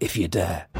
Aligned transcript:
if 0.00 0.16
you 0.16 0.28
dare. 0.28 0.79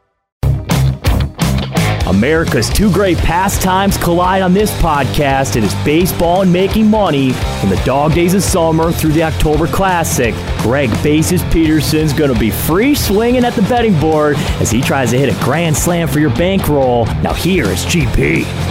America's 2.11 2.69
two 2.69 2.91
great 2.91 3.17
pastimes 3.17 3.95
collide 3.95 4.41
on 4.41 4.53
this 4.53 4.69
podcast. 4.81 5.55
It 5.55 5.63
is 5.63 5.73
baseball 5.85 6.41
and 6.41 6.51
making 6.51 6.89
money 6.89 7.31
from 7.31 7.69
the 7.69 7.81
dog 7.85 8.13
days 8.13 8.33
of 8.33 8.43
summer 8.43 8.91
through 8.91 9.13
the 9.13 9.23
October 9.23 9.65
Classic. 9.65 10.35
Greg 10.59 10.89
Bases 11.01 11.41
Peterson's 11.45 12.11
going 12.11 12.31
to 12.31 12.37
be 12.37 12.51
free 12.51 12.95
swinging 12.95 13.45
at 13.45 13.53
the 13.53 13.61
betting 13.63 13.97
board 13.97 14.35
as 14.59 14.69
he 14.69 14.81
tries 14.81 15.11
to 15.11 15.17
hit 15.17 15.33
a 15.33 15.43
grand 15.43 15.75
slam 15.75 16.09
for 16.09 16.19
your 16.19 16.35
bankroll. 16.35 17.05
Now 17.23 17.33
here 17.33 17.65
is 17.65 17.85
GP. 17.85 18.70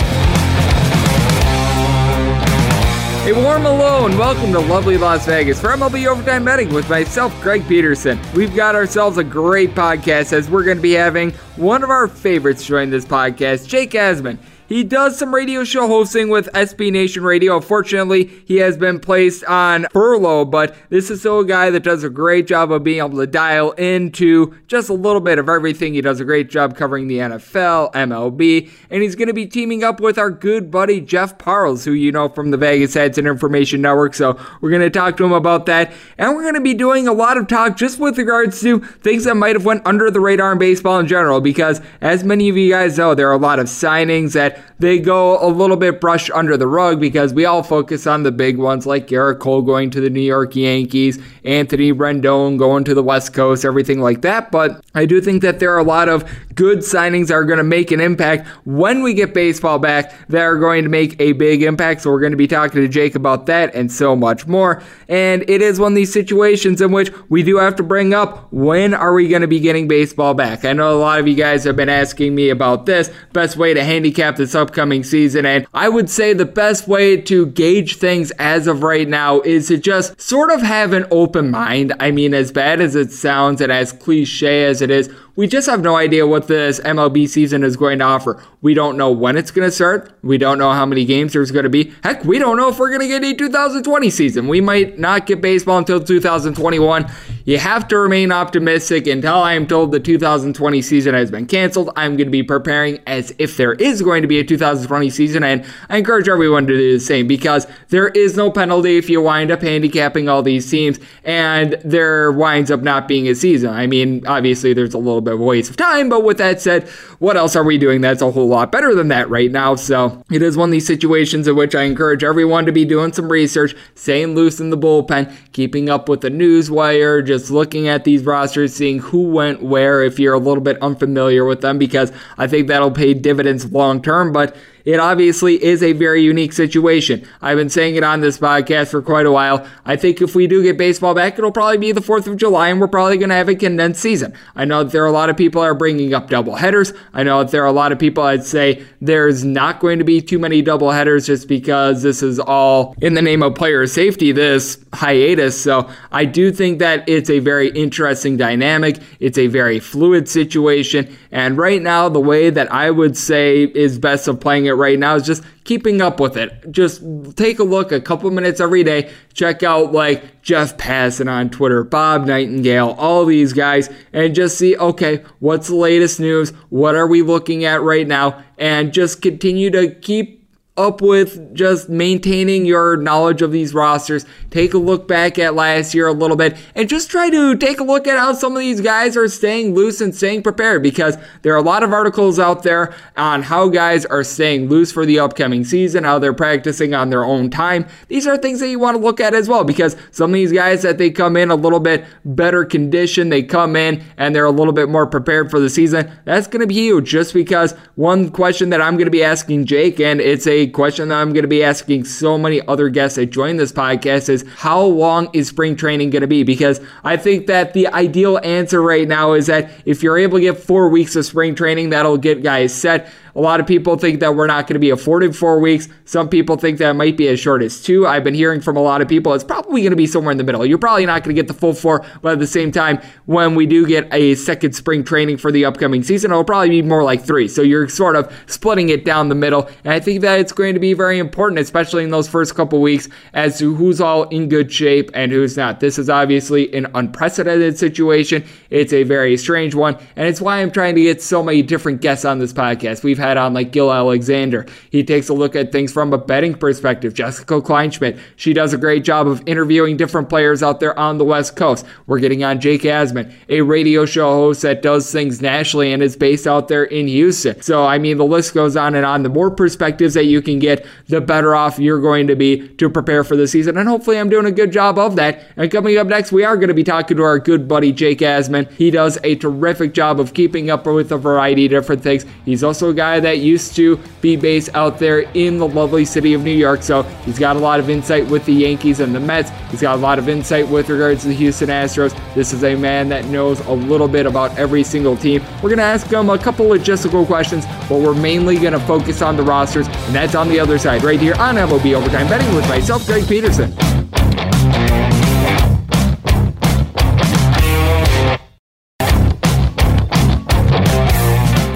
A 3.23 3.35
warm 3.35 3.67
and 3.67 4.19
welcome 4.19 4.51
to 4.53 4.59
lovely 4.59 4.97
Las 4.97 5.27
Vegas 5.27 5.61
for 5.61 5.69
MLB 5.69 6.07
Overtime 6.07 6.43
Betting 6.43 6.73
with 6.73 6.89
myself, 6.89 7.39
Greg 7.43 7.69
Peterson. 7.69 8.19
We've 8.35 8.57
got 8.57 8.75
ourselves 8.75 9.19
a 9.19 9.25
great 9.25 9.75
podcast 9.75 10.33
as 10.33 10.49
we're 10.49 10.65
going 10.65 10.79
to 10.79 10.83
be 10.83 10.93
having 10.93 11.33
one 11.57 11.85
of 11.85 11.91
our 11.91 12.09
favorites 12.09 12.65
join 12.65 12.89
this 12.89 13.05
podcast, 13.05 13.69
Jake 13.69 13.91
Asman. 13.91 14.39
He 14.71 14.85
does 14.85 15.19
some 15.19 15.35
radio 15.35 15.65
show 15.65 15.89
hosting 15.89 16.29
with 16.29 16.49
SB 16.53 16.93
Nation 16.93 17.25
Radio. 17.25 17.57
Unfortunately, 17.57 18.31
he 18.45 18.59
has 18.59 18.77
been 18.77 19.01
placed 19.01 19.43
on 19.47 19.89
furlough, 19.91 20.45
but 20.45 20.77
this 20.91 21.11
is 21.11 21.19
still 21.19 21.41
a 21.41 21.45
guy 21.45 21.71
that 21.71 21.83
does 21.83 22.05
a 22.05 22.09
great 22.09 22.47
job 22.47 22.71
of 22.71 22.85
being 22.85 22.99
able 22.99 23.19
to 23.19 23.27
dial 23.27 23.73
into 23.73 24.55
just 24.69 24.89
a 24.89 24.95
little 24.95 25.21
bit 25.21 25.41
of 25.41 25.49
everything. 25.49 25.95
He 25.95 26.01
does 26.01 26.21
a 26.21 26.25
great 26.25 26.51
job 26.51 26.77
covering 26.77 27.09
the 27.09 27.19
NFL, 27.19 27.93
MLB, 27.95 28.71
and 28.91 29.03
he's 29.03 29.17
going 29.17 29.27
to 29.27 29.35
be 29.35 29.45
teaming 29.45 29.83
up 29.83 29.99
with 29.99 30.19
our 30.19 30.31
good 30.31 30.71
buddy 30.71 31.01
Jeff 31.01 31.37
Parles, 31.37 31.85
who 31.85 31.91
you 31.91 32.13
know 32.13 32.29
from 32.29 32.53
the 32.53 32.57
Vegas 32.57 32.95
Stats 32.95 33.19
and 33.19 33.27
Information 33.27 33.83
Network. 33.83 34.15
So 34.15 34.39
we're 34.61 34.71
going 34.71 34.83
to 34.83 34.91
talk 34.91 35.17
to 35.17 35.25
him 35.25 35.33
about 35.33 35.67
that, 35.67 35.93
and 36.17 36.37
we're 36.37 36.43
going 36.43 36.55
to 36.55 36.61
be 36.61 36.75
doing 36.75 37.09
a 37.09 37.13
lot 37.13 37.39
of 37.39 37.49
talk 37.49 37.77
just 37.77 37.99
with 37.99 38.17
regards 38.17 38.61
to 38.61 38.79
things 38.79 39.25
that 39.25 39.35
might 39.35 39.57
have 39.57 39.65
went 39.65 39.85
under 39.85 40.13
the 40.13 40.21
radar 40.21 40.53
in 40.53 40.59
baseball 40.59 41.01
in 41.01 41.09
general, 41.09 41.41
because 41.41 41.81
as 42.01 42.23
many 42.23 42.49
of 42.49 42.57
you 42.57 42.71
guys 42.71 42.99
know, 42.99 43.17
there 43.17 43.29
are 43.29 43.35
a 43.35 43.37
lot 43.37 43.59
of 43.59 43.67
signings 43.67 44.35
that 44.35 44.60
they 44.79 44.99
go 44.99 45.39
a 45.45 45.49
little 45.49 45.77
bit 45.77 46.01
brushed 46.01 46.31
under 46.33 46.57
the 46.57 46.67
rug 46.67 47.01
because 47.01 47.35
we 47.35 47.45
all 47.45 47.63
focus 47.63 48.07
on 48.07 48.23
the 48.23 48.33
big 48.33 48.59
ones 48.59 48.87
like 48.87 49.09
Gerrit 49.09 49.39
Cole 49.39 49.63
going 49.63 49.91
to 49.91 50.01
the 50.01 50.11
New 50.11 50.21
York 50.21 50.57
Yankees, 50.57 51.19
Anthony 51.45 51.93
Rendon 51.93 52.59
going 52.59 52.85
to 52.85 52.95
the 52.95 53.03
West 53.03 53.33
Coast, 53.33 53.65
everything 53.65 54.01
like 54.01 54.23
that. 54.23 54.51
But 54.51 54.85
I 54.95 55.05
do 55.05 55.21
think 55.21 55.43
that 55.43 55.61
there 55.61 55.75
are 55.75 55.79
a 55.79 55.85
lot 55.85 56.09
of 56.09 56.25
good 56.61 56.81
signings 56.81 57.31
are 57.31 57.43
going 57.43 57.57
to 57.57 57.65
make 57.65 57.91
an 57.91 58.03
impact 58.03 58.47
when 58.67 59.03
we 59.03 59.15
get 59.15 59.33
baseball 59.33 59.79
back 59.79 60.13
that 60.29 60.43
are 60.43 60.59
going 60.59 60.83
to 60.83 60.91
make 60.91 61.19
a 61.19 61.33
big 61.33 61.63
impact. 61.63 62.03
So 62.03 62.11
we're 62.11 62.21
going 62.21 62.33
to 62.33 62.37
be 62.37 62.47
talking 62.47 62.83
to 62.83 62.87
Jake 62.87 63.15
about 63.15 63.47
that 63.47 63.75
and 63.75 63.91
so 63.91 64.15
much 64.15 64.47
more. 64.47 64.83
And 65.09 65.43
it 65.49 65.63
is 65.63 65.81
one 65.81 65.93
of 65.93 65.97
these 65.97 66.13
situations 66.13 66.83
in 66.83 66.93
which 66.93 67.11
we 67.31 67.43
do 67.43 67.57
have 67.57 67.77
to 67.77 67.83
bring 67.83 68.13
up 68.13 68.53
when 68.53 68.93
are 68.93 69.15
we 69.15 69.27
going 69.27 69.41
to 69.41 69.49
be 69.49 69.59
getting 69.59 69.89
baseball 69.89 70.35
back? 70.35 70.67
I 70.67 70.75
know 70.75 70.95
a 70.95 71.01
lot 71.01 71.19
of 71.19 71.27
you 71.27 71.35
guys 71.35 71.65
have 71.65 71.77
been 71.77 71.89
asking 71.89 72.35
me 72.35 72.51
about 72.51 72.85
this, 72.85 73.11
best 73.33 73.57
way 73.57 73.73
to 73.73 73.83
handicap 73.83 74.37
this 74.37 74.55
upcoming 74.55 75.03
season. 75.03 75.47
And 75.47 75.67
I 75.73 75.89
would 75.89 76.11
say 76.11 76.35
the 76.35 76.45
best 76.45 76.87
way 76.87 77.19
to 77.23 77.47
gauge 77.47 77.97
things 77.97 78.33
as 78.33 78.67
of 78.67 78.83
right 78.83 79.09
now 79.09 79.41
is 79.41 79.69
to 79.69 79.79
just 79.79 80.21
sort 80.21 80.51
of 80.51 80.61
have 80.61 80.93
an 80.93 81.07
open 81.11 81.51
mind. 81.51 81.95
I 81.99 82.11
mean, 82.11 82.35
as 82.35 82.53
bad 82.53 82.83
as 82.83 82.95
it 82.95 83.13
sounds 83.13 83.63
and 83.63 83.73
as 83.73 83.95
cliche 83.95 84.67
as 84.67 84.83
it 84.83 84.91
is, 84.91 85.09
we 85.37 85.47
just 85.47 85.69
have 85.69 85.81
no 85.81 85.97
idea 85.97 86.27
what 86.27 86.49
this 86.49 86.81
MLB 86.81 87.29
season 87.29 87.63
is 87.63 87.77
going 87.77 87.99
to 88.01 88.05
offer. 88.05 88.43
We 88.63 88.75
don't 88.75 88.97
know 88.97 89.11
when 89.11 89.37
it's 89.37 89.51
going 89.51 89.67
to 89.67 89.73
start. 89.73 90.13
We 90.23 90.39
don't 90.39 90.59
know 90.59 90.73
how 90.73 90.85
many 90.85 91.05
games 91.05 91.33
there's 91.33 91.51
going 91.51 91.65
to 91.65 91.71
be. 91.71 91.93
Heck, 92.03 92.25
we 92.25 92.39
don't 92.39 92.57
know 92.57 92.69
if 92.69 92.79
we're 92.79 92.91
going 92.91 93.01
to 93.01 93.09
get 93.09 93.25
a 93.25 93.35
2020 93.35 94.11
season. 94.11 94.49
We 94.49 94.61
might 94.61 94.99
not 94.99 95.27
get 95.27 95.41
baseball 95.41 95.79
until 95.79 96.03
2021. 96.03 97.11
You 97.45 97.59
have 97.59 97.89
to 97.89 97.99
remain 97.99 98.33
optimistic 98.33 99.07
until 99.07 99.37
I 99.37 99.55
am 99.55 99.67
told 99.67 99.93
the 99.93 100.01
2020 100.01 100.83
season 100.83 101.15
has 101.15 101.31
been 101.31 101.47
canceled. 101.47 101.91
I'm 101.97 102.17
going 102.17 102.27
to 102.27 102.31
be 102.31 102.43
preparing 102.43 103.01
as 103.07 103.35
if 103.39 103.57
there 103.57 103.73
is 103.75 104.03
going 104.03 104.23
to 104.23 104.29
be 104.29 104.39
a 104.39 104.45
2020 104.45 105.09
season, 105.11 105.43
and 105.43 105.65
I 105.89 105.99
encourage 105.99 106.29
everyone 106.29 106.67
to 106.67 106.77
do 106.77 106.93
the 106.93 107.01
same 107.01 107.27
because 107.27 107.67
there 107.89 108.09
is 108.09 108.37
no 108.37 108.51
penalty 108.51 108.99
if 108.99 109.09
you 109.09 109.23
wind 109.23 109.51
up 109.51 109.63
handicapping 109.63 110.29
all 110.29 110.43
these 110.43 110.71
teams 110.71 110.99
and 111.25 111.81
there 111.85 112.31
winds 112.31 112.71
up 112.71 112.81
not 112.81 113.09
being 113.09 113.27
a 113.29 113.35
season. 113.35 113.71
I 113.71 113.87
mean, 113.87 114.27
obviously, 114.27 114.75
there's 114.75 114.95
a 114.95 114.99
little 114.99 115.21
bit 115.21 115.35
of 115.35 115.41
a 115.41 115.45
waste 115.45 115.71
of 115.71 115.77
time, 115.77 116.09
but 116.09 116.25
with 116.25 116.39
that 116.39 116.61
said, 116.61 116.89
what 117.21 117.37
else 117.37 117.57
are 117.57 117.65
we 117.65 117.79
doing 117.79 118.01
that's 118.01 118.23
a 118.23 118.31
whole 118.31 118.49
lot 118.49 118.71
better 118.71 118.95
than 118.95 119.09
that 119.09 119.31
right 119.31 119.51
now? 119.51 119.77
So 119.77 120.23
it 120.31 120.43
is 120.43 120.57
one 120.57 120.69
of 120.69 120.73
these 120.73 120.87
situations 120.87 121.49
in 121.49 121.57
which 121.57 121.75
I 121.75 121.83
encourage 121.83 122.23
everyone 122.23 122.67
to 122.67 122.73
be 122.73 122.85
doing 122.85 123.13
some 123.13 123.31
research, 123.31 123.75
staying 123.95 124.35
loose 124.35 124.61
in 124.61 124.71
the 124.71 124.79
bullpen, 124.79 125.35
keeping 125.53 125.89
up 125.89 126.09
with 126.09 126.21
the 126.21 126.31
news 126.31 126.71
wire, 126.71 127.23
just 127.31 127.49
looking 127.49 127.87
at 127.87 128.03
these 128.03 128.25
rosters, 128.25 128.75
seeing 128.75 128.99
who 128.99 129.23
went 129.23 129.63
where 129.63 130.03
if 130.03 130.19
you're 130.19 130.35
a 130.35 130.39
little 130.39 130.65
bit 130.65 130.77
unfamiliar 130.83 131.45
with 131.45 131.61
them, 131.61 131.79
because 131.79 132.11
I 132.37 132.49
think 132.49 132.67
that'll 132.67 132.91
pay 132.91 133.15
dividends 133.15 133.71
long 133.71 134.03
term. 134.03 134.33
But 134.33 134.57
it 134.91 134.99
obviously 134.99 135.63
is 135.63 135.85
a 135.85 135.93
very 135.93 136.21
unique 136.21 136.53
situation. 136.53 137.25
I've 137.41 137.57
been 137.57 137.71
saying 137.71 137.95
it 137.95 138.03
on 138.03 138.23
this 138.23 138.39
podcast 138.39 138.91
for 138.91 139.01
quite 139.01 139.25
a 139.25 139.31
while. 139.31 139.65
I 139.85 139.95
think 139.95 140.21
if 140.21 140.35
we 140.35 140.49
do 140.49 140.65
get 140.65 140.77
baseball 140.77 141.15
back, 141.15 141.39
it'll 141.39 141.53
probably 141.53 141.79
be 141.79 141.93
the 141.93 142.01
4th 142.01 142.27
of 142.27 142.37
July 142.37 142.71
and 142.71 142.81
we're 142.81 142.89
probably 142.89 143.17
going 143.17 143.29
to 143.29 143.37
have 143.37 143.49
a 143.49 143.55
condensed 143.55 144.01
season. 144.01 144.35
I 144.57 144.65
know 144.65 144.83
that 144.83 144.91
there 144.91 145.05
are 145.05 145.07
a 145.07 145.13
lot 145.13 145.31
of 145.31 145.37
people 145.37 145.63
are 145.63 145.75
bringing 145.75 146.13
up 146.13 146.29
double 146.29 146.57
headers. 146.57 146.93
I 147.15 147.23
know 147.23 147.45
that 147.45 147.53
there 147.53 147.63
are 147.63 147.67
a 147.67 147.73
lot 147.73 147.93
of 147.93 148.01
people 148.01 148.25
I'd 148.25 148.45
say 148.45 148.85
there's 149.01 149.45
not 149.45 149.79
going 149.79 150.01
to 150.01 150.05
be 150.05 150.21
too 150.21 150.41
many 150.41 150.61
double 150.61 150.91
headers 150.91 151.27
just 151.27 151.47
because 151.47 152.03
this 152.03 152.21
is 152.21 152.41
all 152.41 152.97
in 153.01 153.15
the 153.15 153.23
name 153.23 153.45
of 153.45 153.55
player 153.55 153.87
safety, 153.87 154.33
this 154.33 154.77
hiatus. 154.93 155.61
So 155.63 155.89
I 156.11 156.25
do 156.25 156.51
think 156.51 156.81
that 156.81 157.09
it's 157.09 157.31
a 157.31 157.39
very 157.39 157.69
interesting 157.69 158.37
dynamic. 158.37 158.99
It's 159.21 159.39
a 159.39 159.47
very 159.47 159.79
fluid 159.79 160.29
situation. 160.29 161.17
And 161.31 161.57
right 161.57 161.81
now, 161.81 162.09
the 162.09 162.21
way 162.21 162.51
that 162.51 162.73
I 162.73 162.91
would 162.91 163.17
say 163.17 163.63
is 163.63 164.01
best 164.01 164.27
of 164.27 164.41
playing 164.41 164.67
it 164.67 164.73
right 164.81 164.99
now 164.99 165.15
is 165.15 165.25
just 165.25 165.45
keeping 165.65 166.01
up 166.01 166.19
with 166.19 166.37
it. 166.37 166.73
Just 166.73 167.03
take 167.37 167.61
a 167.61 167.63
look 167.65 167.93
a 167.93 168.01
couple 168.01 168.31
minutes 168.31 168.61
every 168.61 168.83
day. 168.83 169.13
Check 169.35 169.63
out 169.63 169.93
like 169.93 170.43
Jeff 170.43 170.77
Passan 170.77 171.31
on 171.31 171.51
Twitter, 171.51 171.85
Bob 171.85 172.27
Nightingale, 172.27 172.97
all 172.99 173.25
these 173.25 173.53
guys, 173.53 173.89
and 174.13 174.35
just 174.35 174.59
see, 174.59 174.77
okay, 174.77 175.23
what's 175.39 175.69
the 175.69 175.77
latest 175.77 176.19
news? 176.19 176.51
What 176.71 176.97
are 176.97 177.07
we 177.07 177.23
looking 177.23 177.65
at 177.65 177.83
right 177.83 178.07
now? 178.07 178.43
And 178.59 178.93
just 178.93 179.23
continue 179.23 179.71
to 179.71 179.95
keep 179.95 180.40
up 180.77 181.03
with 181.03 181.55
just 181.55 181.89
maintaining 181.89 182.65
your 182.65 182.97
knowledge 182.97 183.43
of 183.43 183.53
these 183.53 183.75
rosters. 183.75 184.25
Take 184.51 184.73
a 184.73 184.79
look 184.79 185.07
back 185.07 185.39
at 185.39 185.55
last 185.55 185.95
year 185.95 186.07
a 186.07 186.13
little 186.13 186.37
bit 186.37 186.57
and 186.75 186.89
just 186.89 187.11
try 187.11 187.29
to 187.29 187.57
take 187.57 187.81
a 187.81 187.85
look 187.85 188.07
at 188.07 188.19
how 188.19 188.33
some 188.33 188.55
of 188.55 188.61
these 188.61 188.81
guys 188.81 189.17
are 189.17 189.29
staying 189.29 189.75
loose 189.75 190.01
and 190.01 190.15
staying 190.15 190.43
prepared 190.43 190.83
because 190.83 191.19
there 191.43 191.53
are 191.53 191.59
a 191.59 191.63
lot 191.63 191.83
of 191.83 191.93
articles 191.93 192.39
out 192.39 192.63
there 192.63 192.95
on 193.17 193.43
how 193.43 193.69
guys 193.69 194.07
are 194.07 194.25
staying 194.25 194.69
loose 194.69 194.91
for 194.91 195.05
the 195.05 195.19
upcoming 195.19 195.65
season, 195.65 196.05
how 196.05 196.19
they're 196.19 196.33
practicing 196.33 196.95
on 196.95 197.11
their 197.11 197.25
own 197.25 197.51
time. 197.51 197.87
These 198.09 198.27
are 198.27 198.39
things 198.39 198.61
that 198.61 198.69
you 198.69 198.79
want 198.79 198.97
to 198.97 199.03
look 199.03 199.21
at 199.21 199.35
as 199.35 199.49
well 199.49 199.65
because 199.65 199.97
some 200.13 200.31
of 200.31 200.35
these 200.35 200.53
guys 200.53 200.83
that 200.83 200.99
they 200.99 201.11
come 201.11 201.37
in 201.37 201.51
a 201.51 201.57
little 201.57 201.81
bit 201.81 202.05
better 202.25 202.65
condition, 202.65 203.29
they 203.29 203.43
come 203.43 203.77
in 203.77 204.03
and 204.17 204.35
they're 204.35 204.45
a 204.45 204.51
little 204.51 204.73
bit 204.73 204.89
more 204.89 205.07
prepared 205.07 205.51
for 205.51 205.61
the 205.61 205.69
season. 205.69 206.11
That's 206.25 206.47
going 206.47 206.61
to 206.61 206.67
be 206.67 206.75
huge 206.75 207.11
just 207.11 207.35
because 207.35 207.75
one 207.97 208.31
question 208.31 208.71
that 208.71 208.81
I'm 208.81 208.95
going 208.95 209.07
to 209.07 209.11
be 209.11 209.25
asking 209.25 209.67
Jake 209.67 210.01
and 210.01 210.21
it's 210.21 210.47
a 210.47 210.60
question 210.69 211.09
that 211.09 211.21
I'm 211.21 211.33
going 211.33 211.43
to 211.43 211.49
be 211.49 211.63
asking 211.65 212.05
so 212.05 212.39
many 212.39 212.67
other 212.67 212.89
guests 212.89 213.17
that 213.17 213.27
join 213.27 213.57
this 213.57 213.73
podcast 213.73 214.29
is 214.29 214.45
how 214.57 214.83
long 214.83 215.29
is 215.33 215.49
spring 215.49 215.77
training 215.77 216.11
going 216.11 216.23
to 216.23 216.29
be? 216.29 216.43
Because 216.43 216.81
I 217.05 217.17
think 217.17 217.47
that 217.47 217.73
the 217.75 217.89
ideal 217.89 218.39
answer 218.43 218.81
right 218.83 219.07
now 219.07 219.33
is 219.33 219.47
that 219.47 219.71
if 219.85 220.03
you're 220.03 220.19
able 220.19 220.39
to 220.39 220.43
get 220.43 220.59
four 220.59 220.89
weeks 220.89 221.17
of 221.17 221.25
spring 221.25 221.55
training, 221.55 221.91
that'll 221.91 222.19
get 222.19 222.43
guys 222.43 222.75
set. 222.75 223.11
A 223.35 223.41
lot 223.41 223.61
of 223.61 223.67
people 223.67 223.97
think 223.97 224.21
that 224.21 224.35
we're 224.35 224.47
not 224.47 224.67
going 224.67 224.75
to 224.75 224.81
be 224.81 224.91
afforded 224.91 225.37
four 225.37 225.61
weeks. 225.61 225.89
Some 226.05 226.29
people 226.29 226.57
think 226.57 226.79
that 226.79 226.95
might 226.97 227.17
be 227.17 227.29
as 227.29 227.39
short 227.39 227.63
as 227.63 227.83
two. 227.83 228.07
I've 228.07 228.25
been 228.25 228.35
hearing 228.35 228.61
from 228.61 228.77
a 228.77 228.83
lot 228.83 229.01
of 229.01 229.09
people 229.09 229.35
it's 229.35 229.45
probably 229.45 229.83
going 229.83 229.91
to 229.91 229.97
be 229.97 230.07
somewhere 230.07 230.33
in 230.33 230.39
the 230.39 230.45
middle. 230.45 230.65
You're 230.67 230.79
probably 230.79 231.07
not 231.07 231.23
going 231.23 231.35
to 231.35 231.41
get 231.41 231.49
the 231.49 231.55
full 231.55 231.73
four, 231.73 232.05
but 232.23 232.33
at 232.33 232.39
the 232.39 232.47
same 232.47 232.73
time, 232.73 233.01
when 233.27 233.55
we 233.55 233.67
do 233.67 233.87
get 233.87 234.13
a 234.13 234.35
second 234.35 234.75
spring 234.75 235.05
training 235.05 235.37
for 235.37 235.53
the 235.53 235.65
upcoming 235.65 236.03
season, 236.03 236.31
it'll 236.31 236.45
probably 236.45 236.71
be 236.71 236.83
more 236.83 237.05
like 237.05 237.23
three. 237.23 237.49
So 237.49 237.63
you're 237.63 237.89
sort 237.89 238.17
of 238.17 238.33
splitting 238.47 238.89
it 238.89 239.05
down 239.05 239.29
the 239.29 239.35
middle. 239.35 239.69
And 239.85 239.93
I 239.93 240.01
think 240.01 240.21
that 240.23 240.41
it's 240.41 240.53
going 240.53 240.75
to 240.75 240.81
be 240.81 240.93
very 240.93 241.19
important, 241.19 241.61
especially 241.61 242.05
in 242.05 242.11
those 242.11 242.29
first 242.29 242.55
couple 242.55 242.81
weeks, 242.81 243.09
as 243.33 243.59
to 243.59 243.75
who's 243.75 244.01
all 244.01 244.25
in 244.25 244.49
good 244.49 244.73
shape 244.73 245.11
and 245.15 245.31
who's 245.31 245.57
not. 245.57 245.81
This 245.81 245.99
is 245.99 246.11
obviously 246.11 246.73
an 246.75 246.87
unprecedented 246.95 247.79
situation. 247.79 248.45
It's 248.71 248.93
a 248.93 249.05
very 249.05 249.37
strange 249.37 249.75
one. 249.75 249.97
And 250.17 250.27
it's 250.27 250.41
why 250.41 250.61
I'm 250.61 250.71
trying 250.71 250.95
to 250.97 251.03
get 251.03 251.23
so 251.23 251.43
many 251.43 251.63
different 251.63 252.01
guests 252.01 252.25
on 252.25 252.39
this 252.39 252.53
podcast. 252.53 253.05
We've 253.05 253.19
had 253.21 253.37
on 253.37 253.55
like 253.55 253.71
Gill 253.71 253.93
Alexander. 253.93 254.67
He 254.91 255.05
takes 255.05 255.29
a 255.29 255.35
look 255.35 255.55
at 255.55 255.71
things 255.71 255.93
from 255.93 256.13
a 256.13 256.19
betting 256.19 256.55
perspective. 256.55 257.15
Jessica 257.15 257.61
Kleinschmidt, 257.61 258.19
she 258.35 258.53
does 258.53 258.73
a 258.73 258.79
great 258.79 259.05
job 259.05 259.29
of 259.29 259.47
interviewing 259.47 259.97
different 259.97 260.29
players 260.29 260.63
out 260.63 260.81
there 260.81 260.99
on 260.99 261.19
the 261.19 261.25
West 261.25 261.55
Coast. 261.55 261.87
We're 262.07 262.19
getting 262.19 262.43
on 262.43 262.61
Jake 262.61 262.83
Asman, 262.83 263.33
a 263.49 263.61
radio 263.61 264.05
show 264.05 264.31
host 264.33 264.63
that 264.63 264.83
does 264.83 265.13
things 265.13 265.41
nationally 265.41 265.93
and 265.93 266.03
is 266.03 266.17
based 266.17 266.47
out 266.47 266.69
there 266.69 266.85
in 266.85 267.07
Houston. 267.07 267.61
So, 267.63 267.85
I 267.85 267.99
mean, 267.99 268.17
the 268.19 268.25
list 268.25 268.55
goes 268.55 268.77
on 268.77 268.95
and 268.95 269.07
on. 269.07 269.23
The 269.23 269.29
more 269.29 269.51
perspectives 269.51 270.15
that 270.15 270.25
you 270.25 270.43
can 270.43 270.59
get, 270.59 270.87
the 271.07 271.21
better 271.21 271.55
off 271.55 271.79
you're 271.79 272.01
going 272.01 272.27
to 272.27 272.37
be 272.37 272.69
to 272.69 272.89
prepare 272.89 273.25
for 273.25 273.37
the 273.37 273.47
season. 273.47 273.77
And 273.77 273.89
hopefully, 273.89 274.19
I'm 274.19 274.29
doing 274.29 274.47
a 274.47 274.53
good 274.53 274.73
job 274.73 274.99
of 274.99 275.17
that. 275.17 275.45
And 275.57 275.71
coming 275.71 275.99
up 275.99 276.07
next, 276.07 276.33
we 276.33 276.45
are 276.45 276.57
going 276.57 276.69
to 276.69 276.75
be 276.75 276.85
talking 276.85 277.17
to 277.17 277.23
our 277.23 277.39
good 277.39 277.69
buddy 277.69 277.93
Jake 277.93 278.21
Asman. 278.21 278.71
He 278.73 278.91
does 278.91 279.19
a 279.25 279.35
terrific 279.37 279.95
job 279.95 280.21
of 280.21 280.35
keeping 280.35 280.71
up 280.71 280.87
with 280.87 281.13
a 281.13 281.19
variety 281.19 281.67
of 281.67 281.71
different 281.71 282.03
things. 282.03 282.25
He's 282.45 282.65
also 282.65 282.91
a 282.91 282.95
guy 282.95 283.10
that 283.19 283.39
used 283.39 283.75
to 283.77 283.99
be 284.21 284.37
based 284.37 284.69
out 284.75 284.99
there 284.99 285.21
in 285.33 285.59
the 285.59 285.67
lovely 285.67 286.05
city 286.05 286.35
of 286.35 286.45
New 286.45 286.53
York. 286.53 286.83
So 286.83 287.03
he's 287.25 287.39
got 287.39 287.57
a 287.57 287.59
lot 287.59 287.81
of 287.81 287.91
insight 287.91 288.27
with 288.29 288.45
the 288.45 288.53
Yankees 288.53 289.01
and 289.01 289.15
the 289.15 289.21
Mets. 289.21 289.51
He's 289.71 289.81
got 289.81 289.97
a 289.97 290.01
lot 290.01 290.19
of 290.19 290.29
insight 290.29 290.69
with 290.69 290.89
regards 290.89 291.23
to 291.23 291.29
the 291.29 291.35
Houston 291.35 291.71
Astros. 291.71 292.15
This 292.35 292.53
is 292.53 292.63
a 292.63 292.77
man 292.77 293.09
that 293.09 293.25
knows 293.25 293.61
a 293.67 293.73
little 293.73 294.09
bit 294.09 294.27
about 294.27 294.57
every 294.59 294.85
single 294.85 295.17
team. 295.17 295.43
We're 295.57 295.71
going 295.71 295.79
to 295.79 295.85
ask 295.85 296.07
him 296.07 296.31
a 296.31 296.39
couple 296.39 296.67
logistical 296.67 297.27
questions, 297.27 297.65
but 297.89 298.01
we're 298.01 298.15
mainly 298.15 298.59
going 298.59 298.75
to 298.75 298.81
focus 298.81 299.23
on 299.23 299.37
the 299.37 299.43
rosters, 299.43 299.89
and 299.89 300.15
that's 300.15 300.35
on 300.35 300.49
the 300.49 300.61
other 300.61 300.79
side 300.79 301.03
right 301.03 301.19
here 301.19 301.35
on 301.35 301.57
MLB 301.57 301.95
Overtime 301.95 302.29
Betting 302.29 302.55
with 302.55 302.69
myself, 302.69 303.07
Greg 303.07 303.27
Peterson. 303.27 303.90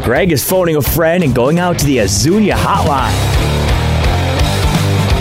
Greg 0.05 0.33
is 0.33 0.47
phoning 0.47 0.77
a 0.77 0.83
friend 0.83 1.25
and 1.25 1.35
going 1.35 1.59
out 1.59 1.79
to 1.79 1.87
the 1.87 1.97
Azunia 1.97 2.53
hotline. 2.53 3.11